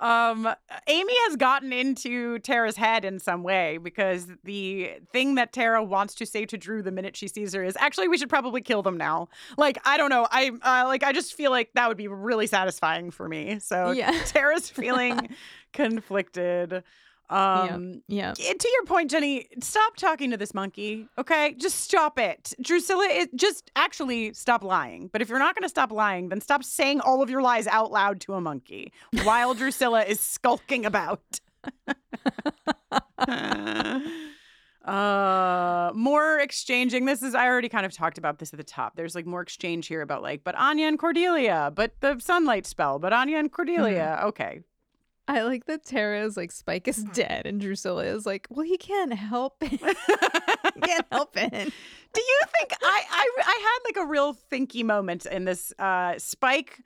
[0.00, 0.48] Um,
[0.86, 6.14] Amy has gotten into Tara's head in some way because the thing that Tara wants
[6.16, 8.82] to say to Dru the minute she sees her is actually we should probably kill
[8.82, 9.28] them now.
[9.58, 12.46] Like I don't know, I uh, like I just feel like that would be really
[12.46, 13.58] satisfying for me.
[13.58, 14.18] So Yeah.
[14.24, 15.28] Tara's feeling
[15.74, 16.82] conflicted.
[17.30, 18.34] Um, yeah.
[18.38, 21.06] eh, To your point, Jenny, stop talking to this monkey.
[21.16, 22.52] Okay, just stop it.
[22.60, 25.08] Drusilla, it, just actually stop lying.
[25.12, 27.66] But if you're not going to stop lying, then stop saying all of your lies
[27.68, 31.22] out loud to a monkey while Drusilla is skulking about.
[34.86, 38.96] uh more exchanging this is i already kind of talked about this at the top
[38.96, 42.98] there's like more exchange here about like but anya and cordelia but the sunlight spell
[42.98, 44.60] but anya and cordelia okay
[45.32, 48.76] I like that Tara is like Spike is dead and Drusilla is like, well, he
[48.76, 49.70] can't help it.
[50.74, 51.50] he can't help it.
[51.52, 56.14] Do you think I, I I had like a real thinky moment in this uh
[56.18, 56.80] Spike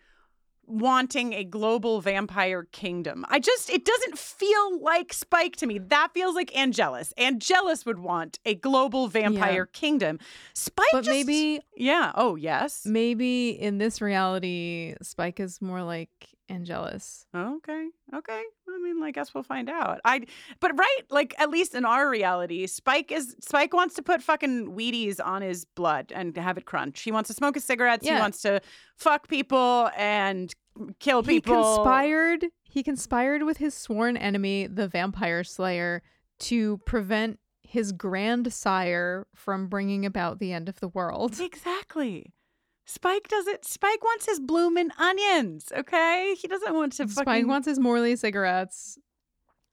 [0.66, 3.24] wanting a global vampire kingdom.
[3.28, 5.78] I just it doesn't feel like Spike to me.
[5.78, 7.12] That feels like Angelus.
[7.18, 10.18] Angelus would want a global vampire kingdom.
[10.54, 12.86] Spike But just- maybe Yeah, oh yes.
[12.86, 16.10] maybe in this reality, Spike is more like
[16.48, 17.26] Angelus.
[17.34, 17.88] Okay.
[18.14, 18.42] Okay.
[18.68, 20.00] I mean, I guess we'll find out.
[20.04, 20.26] I
[20.60, 24.74] but right, like at least in our reality, Spike is Spike wants to put fucking
[24.74, 27.00] Wheaties on his blood and have it crunch.
[27.00, 28.06] He wants to smoke his cigarettes.
[28.06, 28.60] He wants to
[28.96, 30.54] fuck people and
[31.00, 31.56] kill people.
[31.56, 36.02] He conspired he conspired with his sworn enemy, the vampire slayer,
[36.40, 41.40] to prevent his grandsire from bringing about the end of the world.
[41.40, 42.32] Exactly.
[42.86, 43.64] Spike does it.
[43.64, 45.72] Spike wants his bloomin' onions.
[45.76, 47.48] Okay, he doesn't want to Spike fucking.
[47.48, 48.98] wants his Morley cigarettes.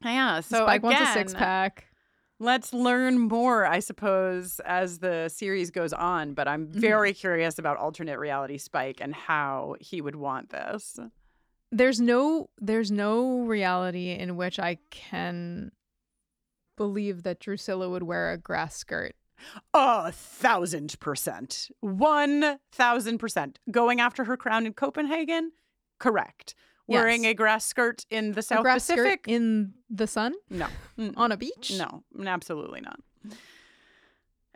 [0.03, 0.39] yeah.
[0.39, 1.87] So Spike wants a six pack.
[2.39, 6.33] Let's learn more, I suppose, as the series goes on.
[6.33, 6.79] But I'm Mm-hmm.
[6.79, 10.97] very curious about alternate reality Spike and how he would want this.
[11.71, 15.71] There's no there's no reality in which I can
[16.77, 19.15] believe that Drusilla would wear a grass skirt.
[19.73, 21.69] A thousand percent.
[21.79, 23.59] One thousand percent.
[23.71, 25.51] Going after her crown in Copenhagen?
[25.99, 26.55] Correct.
[26.87, 29.21] Wearing a grass skirt in the South grass Pacific?
[29.23, 30.33] skirt in the sun?
[30.49, 30.67] No.
[31.15, 31.71] On a beach?
[31.77, 32.99] No, absolutely not.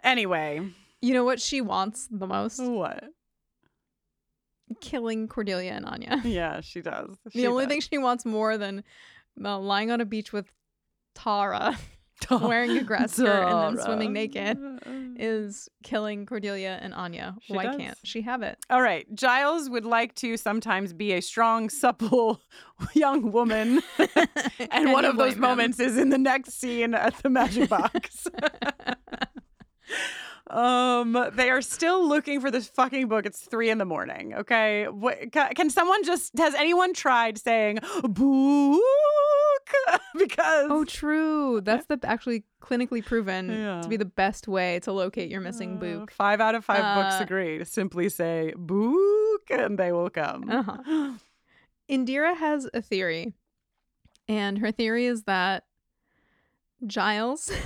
[0.04, 0.62] Anyway,
[1.02, 2.60] You know what she wants the most?
[2.62, 3.06] what?
[4.82, 6.22] Killing Cordelia and Anya.
[6.26, 7.16] Yeah, she does.
[7.34, 7.72] The only does.
[7.72, 8.84] thing she wants more than
[9.44, 10.52] uh, lying on a beach with
[11.14, 11.78] Tara,
[12.32, 14.58] wearing a grass skirt and then swimming naked,
[15.18, 17.36] is killing Cordelia and Anya.
[17.42, 17.78] She Why does.
[17.78, 18.58] can't she have it?
[18.70, 19.06] All right.
[19.14, 22.42] Giles would like to sometimes be a strong, supple
[22.94, 23.82] young woman.
[24.72, 25.42] and one of those him?
[25.42, 28.28] moments is in the next scene at the magic box.
[30.50, 33.26] um, they are still looking for this fucking book.
[33.26, 34.34] It's three in the morning.
[34.36, 34.88] Okay.
[34.88, 37.80] What, can someone just, has anyone tried saying
[39.88, 40.02] book?
[40.18, 40.68] because.
[40.70, 41.62] Oh, true.
[41.62, 43.82] That's the actually clinically proven Yeah.
[43.82, 46.12] to be the best way to locate your missing Uh, book.
[46.12, 47.64] Five out of five books Uh, agree.
[47.66, 50.50] Simply say book and they will come.
[50.50, 51.14] Uh-huh.
[51.90, 53.34] Indira has a theory,
[54.28, 55.66] and her theory is that
[56.88, 57.52] Giles.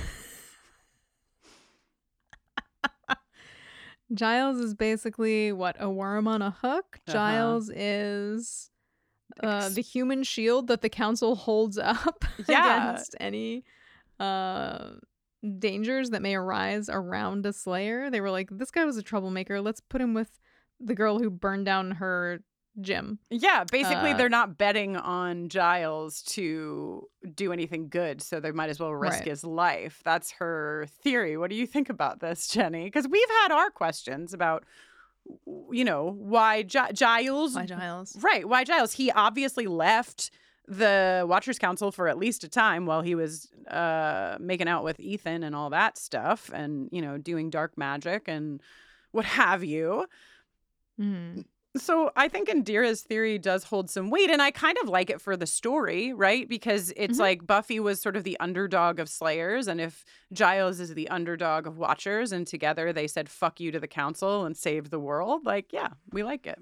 [4.12, 6.98] Giles is basically what a worm on a hook.
[7.06, 7.12] Uh-huh.
[7.12, 8.69] Giles is
[9.42, 12.90] uh, the human shield that the council holds up Yeah.
[12.92, 13.64] against any
[14.18, 14.90] uh,
[15.58, 18.10] dangers that may arise around a slayer.
[18.10, 19.60] They were like, this guy was a troublemaker.
[19.60, 20.38] Let's put him with
[20.78, 22.40] the girl who burned down her
[22.80, 23.18] gym.
[23.30, 28.70] Yeah, basically, Uh, they're not betting on Giles to do anything good, so they might
[28.70, 29.28] as well risk Right.
[29.28, 30.00] his life.
[30.04, 31.36] That's her theory.
[31.36, 32.84] What do you think about this, Jenny?
[32.84, 34.64] Because we've had our questions about,
[35.70, 37.54] you know, why Gi- Giles.
[37.54, 38.16] Why Giles?
[38.20, 38.92] Right, why Giles?
[38.94, 40.30] He obviously left
[40.66, 45.00] the Watchers Council for at least a time while he was uh, making out with
[45.00, 48.60] Ethan and all that stuff, and you know, doing dark magic and
[49.12, 50.06] what have you.
[51.00, 51.44] Mm.
[51.76, 55.20] So I think Indira's theory does hold some weight, and I kind of like it
[55.20, 56.48] for the story, right?
[56.48, 57.20] Because it's Mhm.
[57.20, 61.68] like Buffy was sort of the underdog of Slayers, and if Giles is the underdog
[61.68, 65.46] of Watchers, and together they said "fuck you" to the Council and saved the world,
[65.46, 66.58] like yeah, we like it.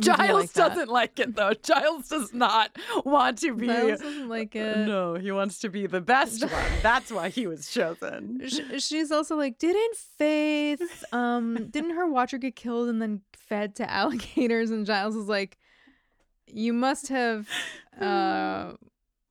[0.00, 1.52] Giles like doesn't like it though.
[1.62, 3.66] Giles does not want to be.
[3.66, 4.86] Giles doesn't like it.
[4.86, 6.64] No, he wants to be the best one.
[6.82, 8.48] That's why he was chosen.
[8.78, 13.90] She's also like, didn't Faith, um, didn't her watcher get killed and then fed to
[13.90, 14.70] alligators?
[14.70, 15.58] And Giles is like,
[16.46, 17.48] you must have
[18.00, 18.72] uh,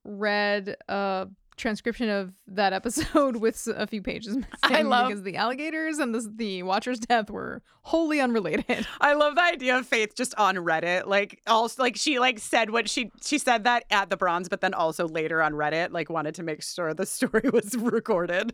[0.04, 5.36] read a transcription of that episode with a few pages missing I love- because the
[5.36, 8.86] alligators and the, the watcher's death were wholly unrelated.
[9.00, 12.70] I love the idea of Faith just on Reddit, like also like she like said
[12.70, 16.10] what she she said that at the bronze, but then also later on Reddit, like
[16.10, 18.52] wanted to make sure the story was recorded.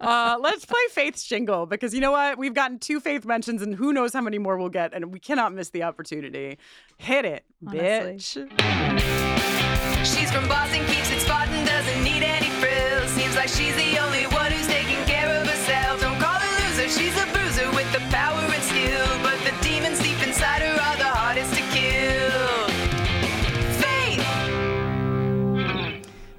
[0.00, 2.38] uh, let's play Faith's jingle because you know what?
[2.38, 5.18] We've gotten two Faith mentions, and who knows how many more we'll get, and we
[5.20, 6.58] cannot miss the opportunity.
[6.96, 8.46] Hit it, Honestly.
[8.46, 9.69] bitch.
[10.02, 13.10] She's from Boston, keeps it Spartan, doesn't need any frills.
[13.10, 13.89] Seems like she's the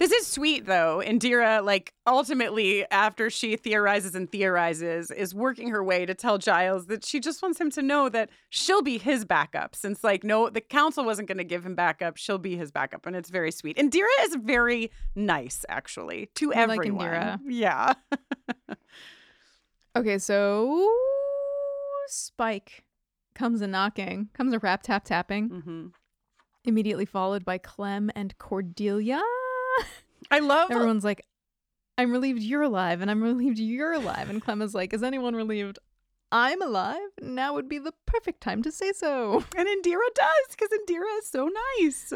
[0.01, 1.03] This is sweet though.
[1.05, 6.87] Indira, like ultimately, after she theorizes and theorizes, is working her way to tell Giles
[6.87, 9.75] that she just wants him to know that she'll be his backup.
[9.75, 13.05] Since like no, the council wasn't going to give him backup, she'll be his backup,
[13.05, 13.77] and it's very sweet.
[13.77, 17.05] Indira is very nice, actually, to I like everyone.
[17.05, 17.39] Indira.
[17.47, 17.93] Yeah.
[19.93, 20.89] Okay, so
[22.07, 22.85] Spike
[23.35, 25.87] comes a knocking, comes a rap tap tapping, mm-hmm.
[26.63, 29.21] immediately followed by Clem and Cordelia.
[30.29, 31.25] I love everyone's like,
[31.97, 35.35] "I'm relieved you're alive," and I'm relieved you're alive, and Clem is like, "Is anyone
[35.35, 35.79] relieved?"
[36.33, 37.09] I'm alive.
[37.21, 39.43] Now would be the perfect time to say so.
[39.57, 41.49] And Indira does because Indira is so
[41.79, 42.13] nice.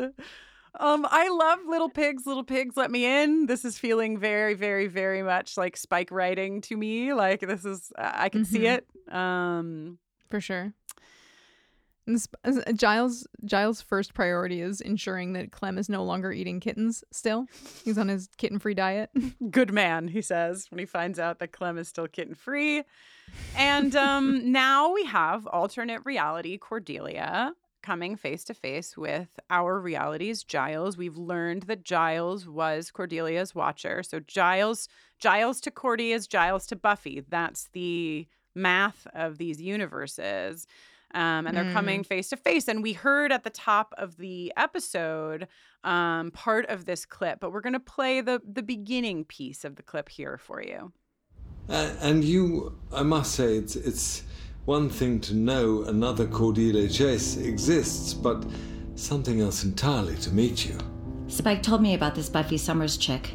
[0.79, 3.45] Um, I love Little Pigs, Little Pigs, Let Me In.
[3.47, 7.13] This is feeling very, very, very much like Spike writing to me.
[7.13, 8.77] Like this is, I can see Mhm.
[9.07, 9.13] it.
[9.13, 9.99] Um,
[10.29, 10.73] For sure.
[12.07, 17.47] Uh, Giles Giles' first priority is ensuring that Clem is no longer eating kittens still.
[17.83, 19.09] He's on his kitten-free diet.
[19.51, 22.83] good man, he says when he finds out that Clem is still kitten free.
[23.57, 30.43] And um, now we have alternate reality Cordelia coming face to face with our realities
[30.43, 30.97] Giles.
[30.97, 34.01] We've learned that Giles was Cordelia's watcher.
[34.03, 34.89] So Giles
[35.19, 37.23] Giles to Cordy is Giles to Buffy.
[37.27, 40.67] That's the math of these universes.
[41.15, 42.67] Um, and they're coming face to face.
[42.67, 45.47] And we heard at the top of the episode
[45.85, 49.77] um, part of this clip, but we're going to play the the beginning piece of
[49.77, 50.91] the clip here for you.
[51.69, 54.23] Uh, and you, I must say, it's it's
[54.65, 58.45] one thing to know another Cordelia Chase exists, but
[58.95, 60.77] something else entirely to meet you.
[61.27, 63.31] Spike told me about this Buffy Summers chick,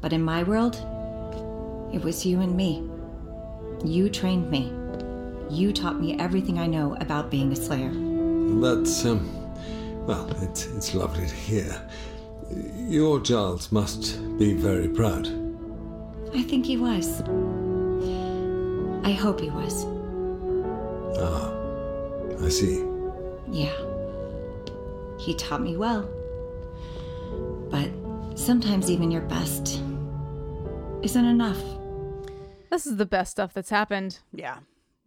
[0.00, 0.76] but in my world,
[1.94, 2.88] it was you and me.
[3.84, 4.72] You trained me.
[5.50, 7.90] You taught me everything I know about being a Slayer.
[8.60, 9.28] That's um,
[10.06, 11.88] well, it's it's lovely to hear.
[12.76, 15.26] Your Giles must be very proud.
[16.34, 17.20] I think he was.
[19.04, 19.84] I hope he was.
[21.18, 21.52] Ah,
[22.44, 22.84] I see.
[23.50, 23.74] Yeah.
[25.18, 26.08] He taught me well.
[27.70, 27.90] But
[28.38, 29.82] sometimes even your best
[31.02, 31.60] isn't enough.
[32.70, 34.20] This is the best stuff that's happened.
[34.32, 34.58] Yeah.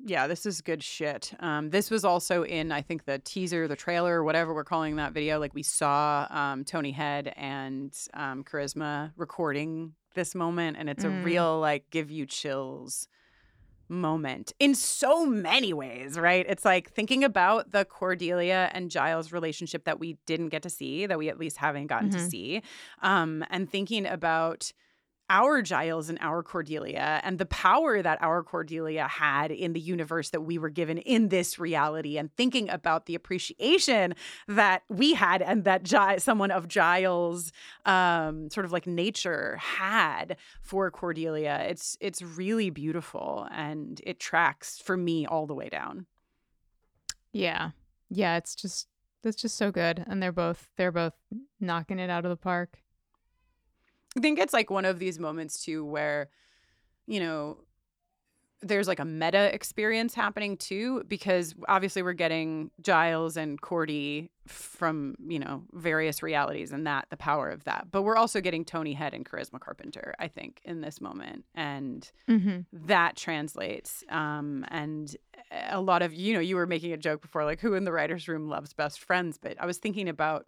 [0.05, 1.33] Yeah, this is good shit.
[1.39, 5.13] Um, this was also in, I think, the teaser, the trailer, whatever we're calling that
[5.13, 5.39] video.
[5.39, 11.21] Like we saw um, Tony Head and um, Charisma recording this moment, and it's Mm.
[11.21, 13.07] a real like give you chills
[13.89, 16.45] moment in so many ways, right?
[16.49, 21.05] It's like thinking about the Cordelia and Giles relationship that we didn't get to see,
[21.05, 22.29] that we at least haven't gotten to Mhm.
[22.29, 22.61] see,
[23.01, 24.71] um, and thinking about
[25.29, 30.29] our Giles and our Cordelia and the power that our Cordelia had in the universe
[30.31, 34.13] that we were given in this reality and thinking about the appreciation
[34.47, 37.51] that we had and that Gi- someone of Giles
[37.85, 44.79] um, sort of like nature had for Cordelia it's it's really beautiful and it tracks
[44.79, 46.05] for me all the way down
[47.31, 47.71] Yeah.
[48.09, 48.87] Yeah, it's just
[49.23, 51.13] it's just so good and they're both they're both
[51.59, 52.82] knocking it out of the park.
[54.17, 56.29] I think it's like one of these moments too where,
[57.07, 57.57] you know,
[58.61, 65.15] there's like a meta experience happening too, because obviously we're getting Giles and Cordy from,
[65.27, 67.87] you know, various realities and that, the power of that.
[67.91, 71.43] But we're also getting Tony Head and Charisma Carpenter, I think, in this moment.
[71.53, 72.65] And Mhm.
[72.71, 74.01] that translates.
[74.07, 75.13] Um, and
[75.51, 77.91] a lot of, you know, you were making a joke before, like, who in the
[77.91, 79.37] writer's room loves best friends?
[79.37, 80.47] But I was thinking about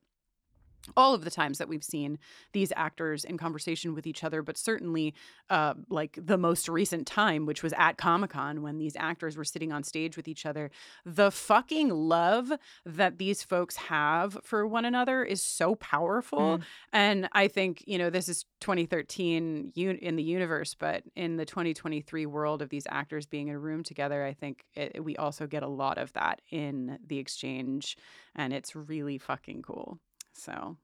[0.95, 2.17] all of the times that we've seen
[2.53, 5.13] these actors in conversation with each other, but certainly
[5.49, 9.43] uh, like the most recent time, which was at Comic Con when these actors were
[9.43, 10.71] sitting on stage with each other.
[11.05, 12.51] The fucking love
[12.85, 16.59] that these folks have for one another is so powerful.
[16.59, 16.61] Mm.
[16.93, 21.45] And I think, you know, this is 2013 un- in the universe, but in the
[21.45, 25.47] 2023 world of these actors being in a room together, I think it, we also
[25.47, 27.97] get a lot of that in the exchange.
[28.35, 29.99] And it's really fucking cool.
[30.35, 30.77] So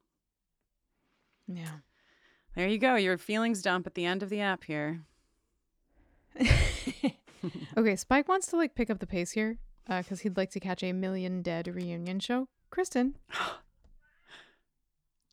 [1.48, 1.80] Yeah.
[2.56, 2.96] there you go.
[2.96, 5.04] Your feelings dump at the end of the app here.
[7.76, 9.58] Okay, Spike wants to like pick up the pace here
[9.90, 12.48] uh, because he'd like to catch a Million Dead reunion show.
[12.72, 13.14] Kristin,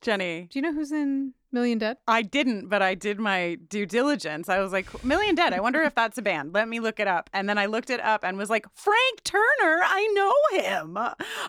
[0.01, 0.49] Jenny.
[0.51, 1.97] do you know who's in Million Dead?
[2.07, 4.49] I didn't, but I did my due diligence.
[4.49, 5.53] I was like, Million Dead.
[5.53, 6.55] I wonder if that's a band.
[6.55, 7.31] Let me look it up.
[7.33, 9.43] And then I looked it up and was like, Frank Turner.
[9.85, 10.99] I know him.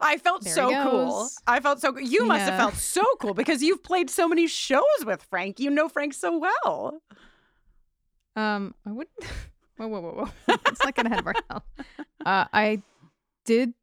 [0.01, 1.29] I felt There so cool.
[1.47, 1.97] I felt so.
[1.97, 5.59] You must have felt so cool because you've played so many shows with Frank.
[5.59, 7.01] You know Frank so well.
[8.35, 9.17] Um, I wouldn't.
[9.77, 10.29] Whoa, whoa, whoa, whoa!
[10.65, 11.65] Let's not get ahead of ourselves.
[12.25, 12.81] Uh, I
[13.45, 13.73] did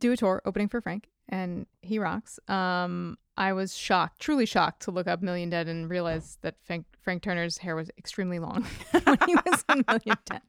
[0.00, 2.40] do a tour opening for Frank, and he rocks.
[2.48, 6.84] Um, I was shocked, truly shocked, to look up Million Dead and realize that Frank,
[7.00, 8.64] Frank Turner's hair was extremely long
[9.04, 10.42] when he was in Million Dead.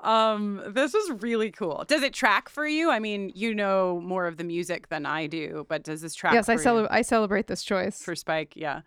[0.00, 1.84] Um, this was really cool.
[1.86, 2.90] Does it track for you?
[2.90, 6.34] I mean, you know more of the music than I do, but does this track?
[6.34, 6.88] yes, I for you?
[6.90, 8.02] I celebrate this choice.
[8.02, 8.54] for Spike.
[8.56, 8.80] Yeah.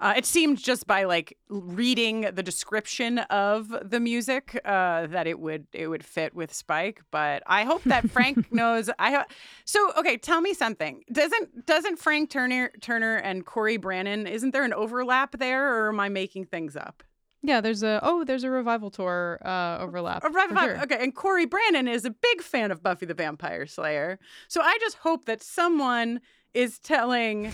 [0.00, 5.38] Uh, it seemed just by like reading the description of the music uh, that it
[5.40, 7.02] would it would fit with Spike.
[7.10, 8.90] But I hope that Frank knows.
[8.98, 9.24] I ho-
[9.64, 10.16] so okay.
[10.16, 11.02] Tell me something.
[11.12, 16.00] Doesn't doesn't Frank Turner Turner and Cory Branan isn't there an overlap there, or am
[16.00, 17.02] I making things up?
[17.42, 20.24] Yeah, there's a oh, there's a revival tour uh, overlap.
[20.24, 20.80] A rev- for sure.
[20.82, 24.18] Okay, and Cory Branan is a big fan of Buffy the Vampire Slayer.
[24.48, 26.20] So I just hope that someone
[26.52, 27.52] is telling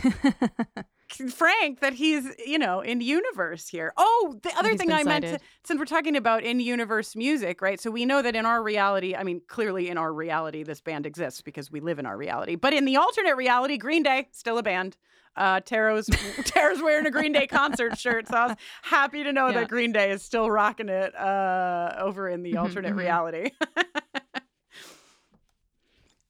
[1.09, 3.93] Frank that he's, you know, in universe here.
[3.97, 7.61] Oh, the other he's thing I meant to, since we're talking about in universe music,
[7.63, 7.81] right?
[7.81, 11.07] So we know that in our reality, I mean, clearly in our reality, this band
[11.07, 12.57] exists because we live in our reality.
[12.57, 14.97] But in the alternate reality, Green Day, still a band.
[15.37, 16.09] Uh, Tara's
[16.83, 19.61] wearing a Green Day concert shirt, so I was happy to know Yeah.
[19.61, 22.97] that Green Day is still rocking it uh, over in the Mhm, alternate mhm.
[22.97, 23.51] reality.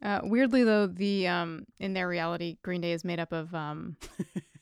[0.03, 3.97] Uh, weirdly though, the um in their reality, Green Day is made up of um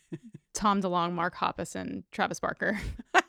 [0.62, 2.78] Tom DeLonge, Mark Hoppus, and Travis Barker.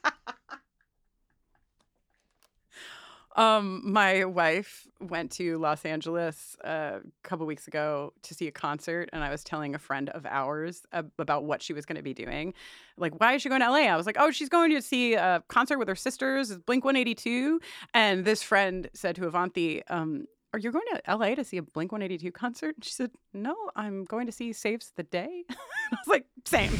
[3.35, 8.51] Um, my wife went to Los Angeles uh, a couple weeks ago to see a
[8.51, 11.95] concert, and I was telling a friend of ours ab- about what she was going
[11.95, 12.53] to be doing.
[12.95, 13.87] Like, why is she going to LA?
[13.87, 17.59] I was like, oh, she's going to see a concert with her sisters, Blink 182.
[17.95, 21.63] And this friend said to Avanti, um, are you going to LA to see a
[21.63, 22.75] Blink 182 concert?
[22.75, 25.43] And she said, No, I'm going to see Saves the Day.
[25.49, 25.55] I
[25.91, 26.71] was like, Same,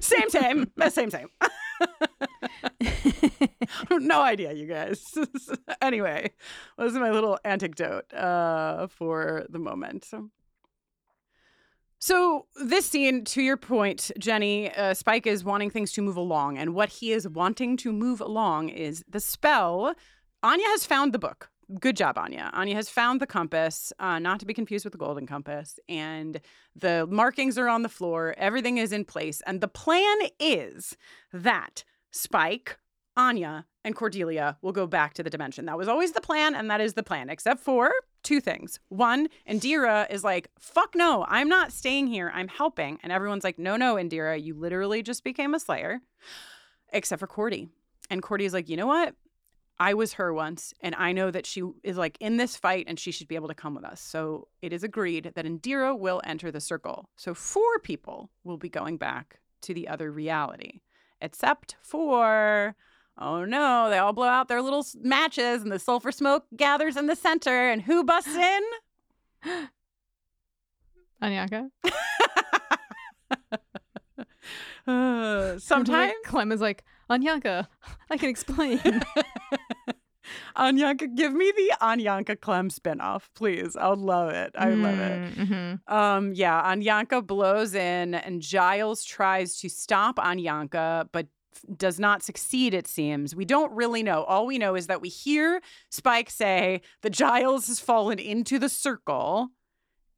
[0.00, 1.28] same, same, uh, same, same.
[3.90, 5.14] no idea, you guys.
[5.82, 6.32] anyway,
[6.76, 10.04] those are my little anecdote uh, for the moment.
[10.04, 10.30] So.
[12.00, 16.58] So, this scene, to your point, Jenny, uh, Spike is wanting things to move along.
[16.58, 19.94] And what he is wanting to move along is the spell.
[20.42, 21.51] Anya has found the book.
[21.78, 22.50] Good job, Anya.
[22.52, 25.78] Anya has found the compass, uh, not to be confused with the golden compass.
[25.88, 26.40] And
[26.74, 28.34] the markings are on the floor.
[28.36, 29.40] Everything is in place.
[29.46, 30.96] And the plan is
[31.32, 32.78] that Spike,
[33.16, 35.66] Anya, and Cordelia will go back to the dimension.
[35.66, 37.92] That was always the plan, and that is the plan, except for
[38.22, 38.80] two things.
[38.88, 42.30] One, Indira is like, fuck no, I'm not staying here.
[42.34, 42.98] I'm helping.
[43.02, 46.00] And everyone's like, no, no, Indira, you literally just became a slayer,
[46.92, 47.68] except for Cordy.
[48.10, 49.14] And Cordy is like, you know what?
[49.82, 53.00] I was her once, and I know that she is like in this fight and
[53.00, 54.00] she should be able to come with us.
[54.00, 57.08] So it is agreed that Indira will enter the circle.
[57.16, 60.82] So four people will be going back to the other reality,
[61.20, 62.76] except for,
[63.18, 67.08] oh no, they all blow out their little matches and the sulfur smoke gathers in
[67.08, 67.68] the center.
[67.68, 68.62] And who busts in?
[71.20, 71.70] Anyanka.
[74.84, 77.68] Uh, sometimes Clem is like, Anyanka,
[78.10, 78.80] I can explain.
[80.56, 83.76] Anyanka, give me the Anyanka Clem spinoff, please.
[83.76, 84.52] I'll love it.
[84.56, 85.34] I love it.
[85.36, 85.94] Mm-hmm.
[85.94, 91.26] Um, yeah, Anyanka blows in, and Giles tries to stop Anyanka, but
[91.76, 93.36] does not succeed, it seems.
[93.36, 94.24] We don't really know.
[94.24, 98.68] All we know is that we hear Spike say that Giles has fallen into the
[98.68, 99.50] circle.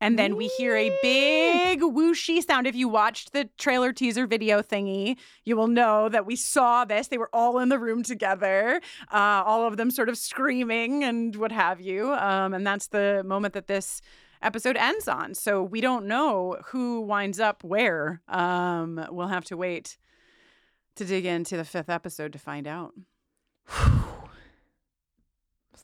[0.04, 2.66] And then we hear a big whooshy sound.
[2.66, 7.08] If you watched the trailer teaser video thingy, you will know that we saw this.
[7.08, 11.34] They were all in the room together, uh, all of them sort of screaming and
[11.36, 12.12] what have you.
[12.12, 14.02] Um, and that's the moment that this
[14.42, 15.34] episode ends on.
[15.34, 18.20] So we don't know who winds up where.
[18.28, 19.96] Um, we'll have to wait
[20.96, 22.92] to dig into the fifth episode to find out.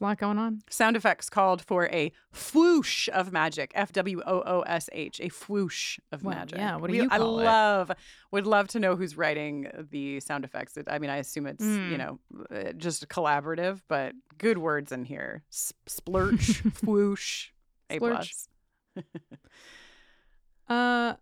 [0.00, 0.62] A lot going on.
[0.70, 2.10] Sound effects called for a
[2.54, 3.70] whoosh of magic.
[3.74, 5.20] F W O O S H.
[5.20, 6.56] A whoosh of Well, magic.
[6.58, 7.20] yeah, what do We- you I it?
[7.20, 7.90] love,
[8.30, 10.78] would love to know who's writing the sound effects.
[10.88, 11.98] I mean, I assume it's, you Mm.
[11.98, 12.18] know,
[12.50, 15.42] uh, just collaborative, but good words in here.
[15.50, 17.48] Splurch, whoosh,
[17.90, 18.48] A plus.
[20.68, 21.14] Uh,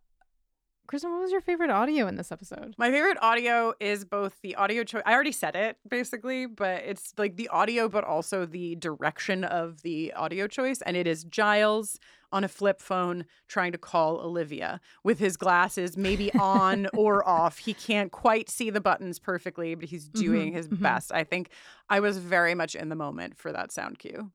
[0.90, 2.74] Kristin, what was your favorite audio in this episode?
[2.78, 5.02] My favorite audio is both the audio choice.
[5.04, 9.82] I already said it basically, but it's like the audio, but also the direction of
[9.82, 10.80] the audio choice.
[10.80, 11.98] And it is Giles
[12.32, 17.58] on a flip phone trying to call Olivia with his glasses maybe on or off.
[17.58, 20.80] He can't quite see the buttons perfectly, but he's doing Mhm, his mhm.
[20.80, 21.12] best.
[21.12, 21.50] I think
[21.90, 24.32] I was very much in the moment for that sound cue.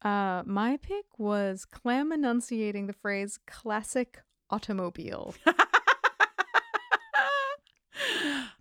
[0.00, 5.34] Uh, my pick was Clem enunciating the phrase "classic automobile."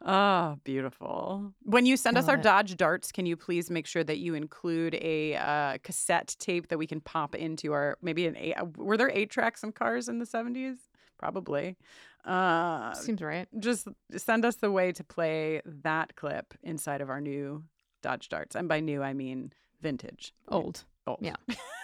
[0.04, 1.54] Ah, beautiful.
[1.64, 2.44] When you send I us our it.
[2.44, 6.78] Dodge Darts, can you please make sure that you include a uh, cassette tape that
[6.78, 8.56] we can pop into our maybe an eight?
[8.78, 10.78] Were there eight tracks in cars in the seventies?
[11.18, 11.78] Probably.
[12.26, 13.48] Uh, Seems right.
[13.60, 17.64] Just send us the way to play that clip inside of our new
[18.02, 20.84] Dodge Darts, and by new I mean vintage, Old.
[21.08, 21.20] Old.
[21.22, 21.36] Yeah.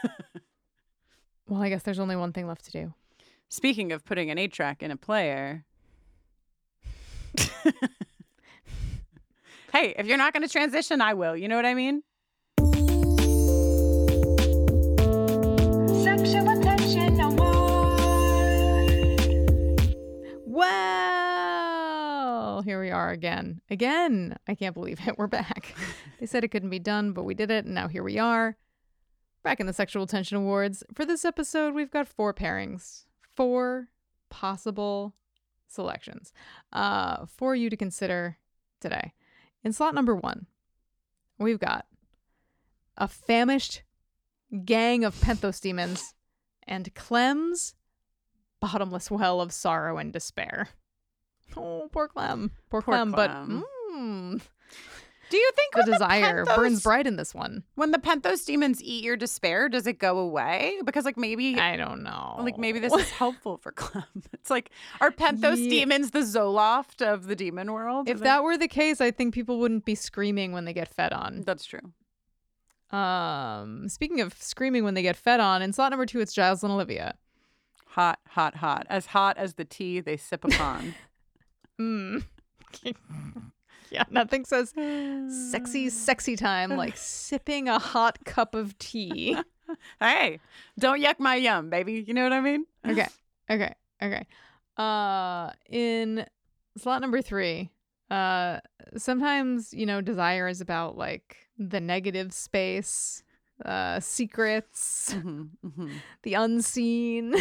[1.48, 2.94] well, I guess there's only one thing left to do.
[3.50, 5.66] Speaking of putting an eight track in a player.
[9.74, 11.36] hey, if you're not going to transition, I will.
[11.36, 12.04] You know what I mean?
[16.04, 17.58] Sexual attention award.
[20.46, 23.62] Well, here we are again.
[23.70, 24.38] Again.
[24.48, 25.18] I can't believe it.
[25.18, 25.76] We're back.
[26.20, 28.58] they said it couldn't be done, but we did it, and now here we are.
[29.44, 30.84] Back in the Sexual Tension Awards.
[30.94, 33.06] For this episode, we've got four pairings,
[33.36, 33.90] four
[34.30, 35.14] possible
[35.68, 36.32] selections
[36.74, 38.38] uh, for you to consider
[38.80, 39.14] today.
[39.64, 40.48] In slot number one,
[41.38, 41.86] we've got
[42.98, 43.84] a famished
[44.66, 46.14] gang of penthos demons
[46.66, 47.76] and Clem's
[48.60, 50.70] bottomless well of sorrow and despair.
[51.56, 52.52] Oh, poor Clem.
[52.70, 53.64] Poor, Poor Clem, but Clem.
[53.94, 54.42] mm,
[55.30, 57.64] Do you think the desire Penthos- burns bright in this one.
[57.76, 60.78] When the Penthos demons eat your despair, does it go away?
[60.86, 62.36] Because like maybe I don't know.
[62.40, 64.04] Like maybe this is helpful for Clem.
[64.34, 64.72] It's like
[65.02, 68.08] are Penthos Ye- demons the Zoloft of the demon world?
[68.10, 71.12] If that were the case, I think people wouldn't be screaming when they get fed
[71.14, 71.44] on.
[71.46, 71.92] That's true.
[72.98, 76.64] Um, speaking of screaming when they get fed on, in slot number two, it's Giles
[76.64, 77.16] and Olivia.
[77.88, 80.96] hot, hot, hot, as hot as the tea they sip upon.
[81.80, 82.24] Mm.
[83.92, 84.74] yeah, nothing says
[85.52, 89.38] sexy, sexy time like sipping a hot cup of tea.
[90.00, 90.40] hey,
[90.80, 92.04] don't yuck my yum, baby.
[92.08, 92.66] You know what I mean?
[92.88, 93.08] okay,
[93.50, 94.26] okay, okay.
[94.78, 96.26] Uh, in
[96.78, 97.72] slot number three,
[98.12, 98.60] uh,
[98.96, 103.24] sometimes you know desire is about like the negative space,
[103.66, 105.88] uh, secrets, Mm-hmm,
[106.24, 107.34] the unseen,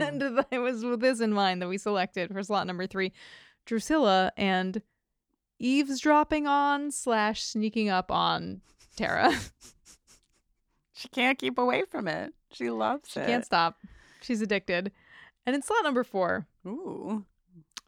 [0.00, 3.12] and it was with this in mind that we selected for slot number three,
[3.66, 4.80] Drusilla and
[5.60, 8.62] eavesdropping on slash sneaking up on
[8.96, 9.32] Tara.
[10.92, 12.34] She can't keep away from it.
[12.52, 13.26] She loves She it.
[13.26, 13.76] can't stop.
[14.20, 14.92] She's addicted.
[15.46, 17.24] And in slot number four, Ooh.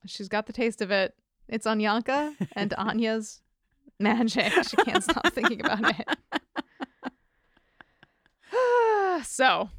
[0.06, 1.14] she's got the taste of it.
[1.48, 3.42] It's Anyanka and Anya's
[4.00, 4.52] magic.
[4.66, 6.08] She can't stop thinking about it.
[9.26, 9.70] so,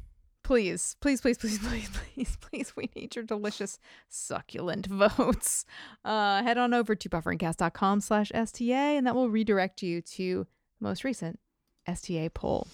[0.44, 5.64] please, please, please, please, please, please, please, we need your delicious, succulent votes.
[6.04, 10.46] Uh, head on over to bufferingcast.com slash STA, and that will redirect you to
[10.80, 11.40] the most recent
[11.88, 12.68] STA poll.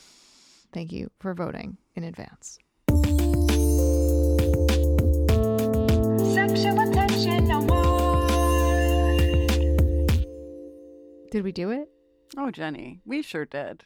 [0.73, 2.59] Thank you for voting in advance.
[6.35, 7.81] Sexual attention award.
[11.31, 11.89] Did we do it?
[12.37, 13.85] Oh, Jenny, we sure did.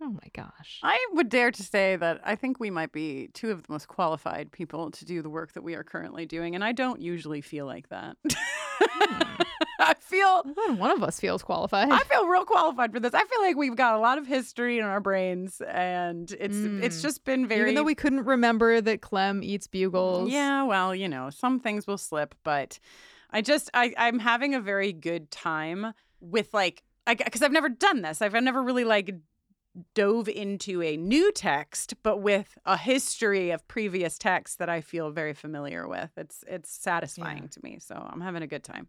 [0.00, 0.80] Oh my gosh.
[0.82, 3.88] I would dare to say that I think we might be two of the most
[3.88, 7.40] qualified people to do the work that we are currently doing, and I don't usually
[7.40, 8.16] feel like that.
[9.78, 10.42] I feel
[10.76, 11.90] one of us feels qualified.
[11.90, 13.14] I feel real qualified for this.
[13.14, 16.98] I feel like we've got a lot of history in our brains, and it's it's
[16.98, 17.02] Mm.
[17.02, 17.62] just been very.
[17.62, 20.30] Even though we couldn't remember that Clem eats bugles.
[20.30, 22.78] Yeah, well, you know, some things will slip, but
[23.30, 28.02] I just I I'm having a very good time with like because I've never done
[28.02, 28.20] this.
[28.20, 29.14] I've never really like
[29.94, 35.10] dove into a new text, but with a history of previous texts that I feel
[35.10, 36.10] very familiar with.
[36.16, 37.48] It's it's satisfying Yeah.
[37.50, 37.78] to me.
[37.80, 38.88] So I'm having a good time.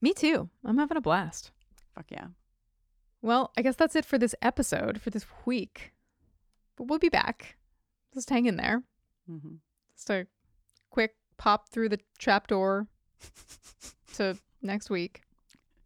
[0.00, 0.48] Me too.
[0.64, 1.50] I'm having a blast.
[1.94, 2.28] Fuck yeah.
[3.22, 5.92] Well, I guess that's it for this episode for this week.
[6.76, 7.56] But we'll be back.
[8.14, 8.82] Just hang in there.
[9.30, 9.56] Mm-hmm.
[9.96, 10.26] Just a
[10.90, 12.86] quick pop through the trapdoor
[14.14, 15.22] to next week.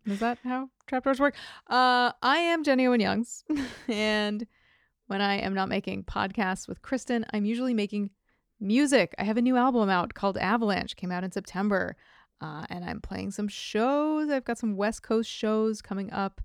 [0.06, 1.34] Is that how trapdoors work?
[1.68, 3.44] Uh, I am Jenny Owen Youngs,
[3.88, 4.46] and
[5.06, 8.10] when I am not making podcasts with Kristin, I'm usually making
[8.58, 9.14] music.
[9.18, 10.96] I have a new album out called Avalanche.
[10.96, 11.96] Came out in September,
[12.40, 14.28] uh, and I'm playing some shows.
[14.28, 16.40] I've got some West Coast shows coming up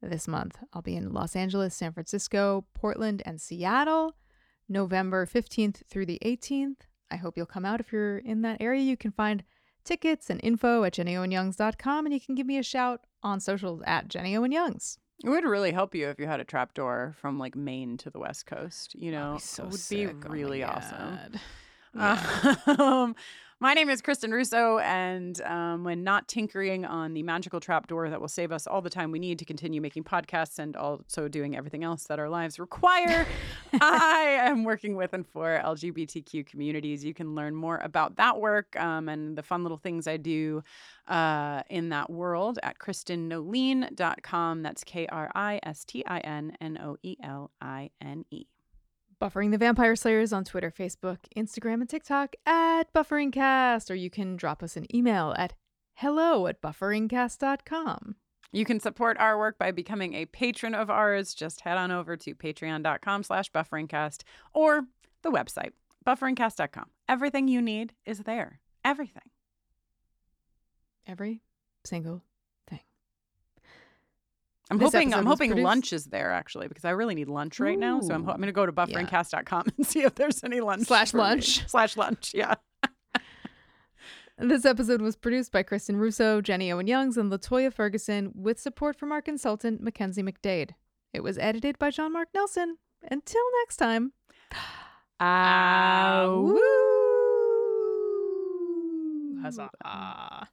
[0.00, 0.58] this month.
[0.72, 4.14] I'll be in Los Angeles, San Francisco, Portland, and Seattle,
[4.68, 6.82] November 15th through the 18th.
[7.10, 8.82] I hope you'll come out if you're in that area.
[8.82, 9.42] You can find
[9.90, 14.06] tickets and info at jennyowenyoungs.com, and you can give me a shout on socials at
[14.06, 14.98] Jenny Owen Youngs.
[15.24, 18.20] It would really help you if you had a trapdoor from like Maine to the
[18.20, 18.94] West Coast.
[18.94, 20.08] You know, so it would sick.
[20.10, 21.18] Oh be my really awesome.
[21.32, 21.40] God.
[22.78, 23.16] Um,
[23.62, 28.18] my name is Kristin Russo, and um, when not tinkering on the magical trapdoor that
[28.18, 31.54] will save us all the time we need to continue making podcasts and also doing
[31.54, 33.26] everything else that our lives require,
[33.82, 37.04] I am working with and for LGBTQ communities.
[37.04, 40.64] You can learn more about that work um, and the fun little things I do
[41.06, 44.62] uh, in that world at KristinNoeline.com.
[44.62, 48.46] That's K R I S T I N N O E L I N E.
[49.20, 54.34] Buffering the Vampire Slayers on Twitter, Facebook, Instagram, and TikTok at BufferingCast, or you can
[54.34, 55.54] drop us an email at
[55.92, 58.16] hello at bufferingcast.com.
[58.50, 61.34] You can support our work by becoming a patron of ours.
[61.34, 64.22] Just head on over to patreon.com slash bufferingcast
[64.54, 64.86] or
[65.22, 65.72] the website,
[66.06, 66.86] bufferingcast.com.
[67.06, 68.60] Everything you need is there.
[68.84, 69.30] Everything.
[71.06, 71.42] Every
[71.84, 72.22] single.
[74.70, 77.58] I'm This hoping I'm hoping produced- lunch is there actually because I really need lunch
[77.58, 78.00] right now.
[78.00, 80.86] So I'm, ho- I'm going to go to bufferingcast.com and see if there's any lunch
[80.86, 81.66] Slash lunch.
[81.68, 82.32] slash lunch.
[82.34, 82.54] Yeah.
[84.42, 88.96] This episode was produced by Kristin Russo, Jenny Owen Youngs, and LaToya Ferguson with support
[88.96, 90.70] from our consultant, Mackenzie McDade.
[91.12, 92.78] It was edited by John Mark Nelson.
[93.10, 94.12] Until next time.
[95.22, 96.58] Ah, ah, Ow.
[99.42, 100.48] Huzzah.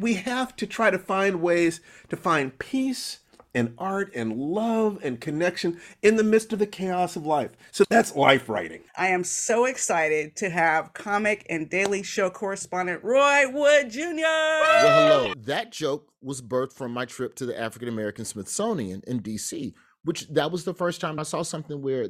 [0.00, 3.18] We have to try to find ways to find peace
[3.54, 7.50] and art and love and connection in the midst of the chaos of life.
[7.72, 8.82] So that's life writing.
[8.96, 14.04] I am so excited to have comic and Daily Show correspondent Roy Wood Jr.
[14.22, 15.34] Well, hello.
[15.36, 19.74] That joke was birthed from my trip to the African American Smithsonian in DC,
[20.04, 22.08] which that was the first time I saw something where,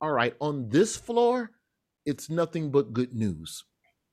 [0.00, 1.50] all right, on this floor,
[2.06, 3.64] it's nothing but good news.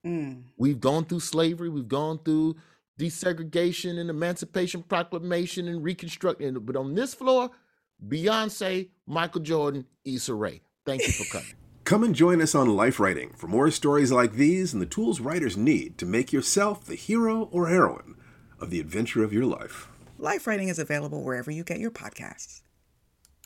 [0.06, 0.44] Mm.
[0.58, 2.58] We've gone through slavery, we've gone through
[3.00, 7.52] desegregation and Emancipation Proclamation and Reconstruction, but on this floor,
[8.08, 10.62] Beyonce, Michael Jordan, Issa Rae.
[10.86, 11.54] Thank you for coming.
[11.86, 15.20] Come and join us on Life Writing for more stories like these and the tools
[15.20, 18.16] writers need to make yourself the hero or heroine
[18.60, 19.90] of the adventure of your life.
[20.18, 22.64] Life Writing is available wherever you get your podcasts.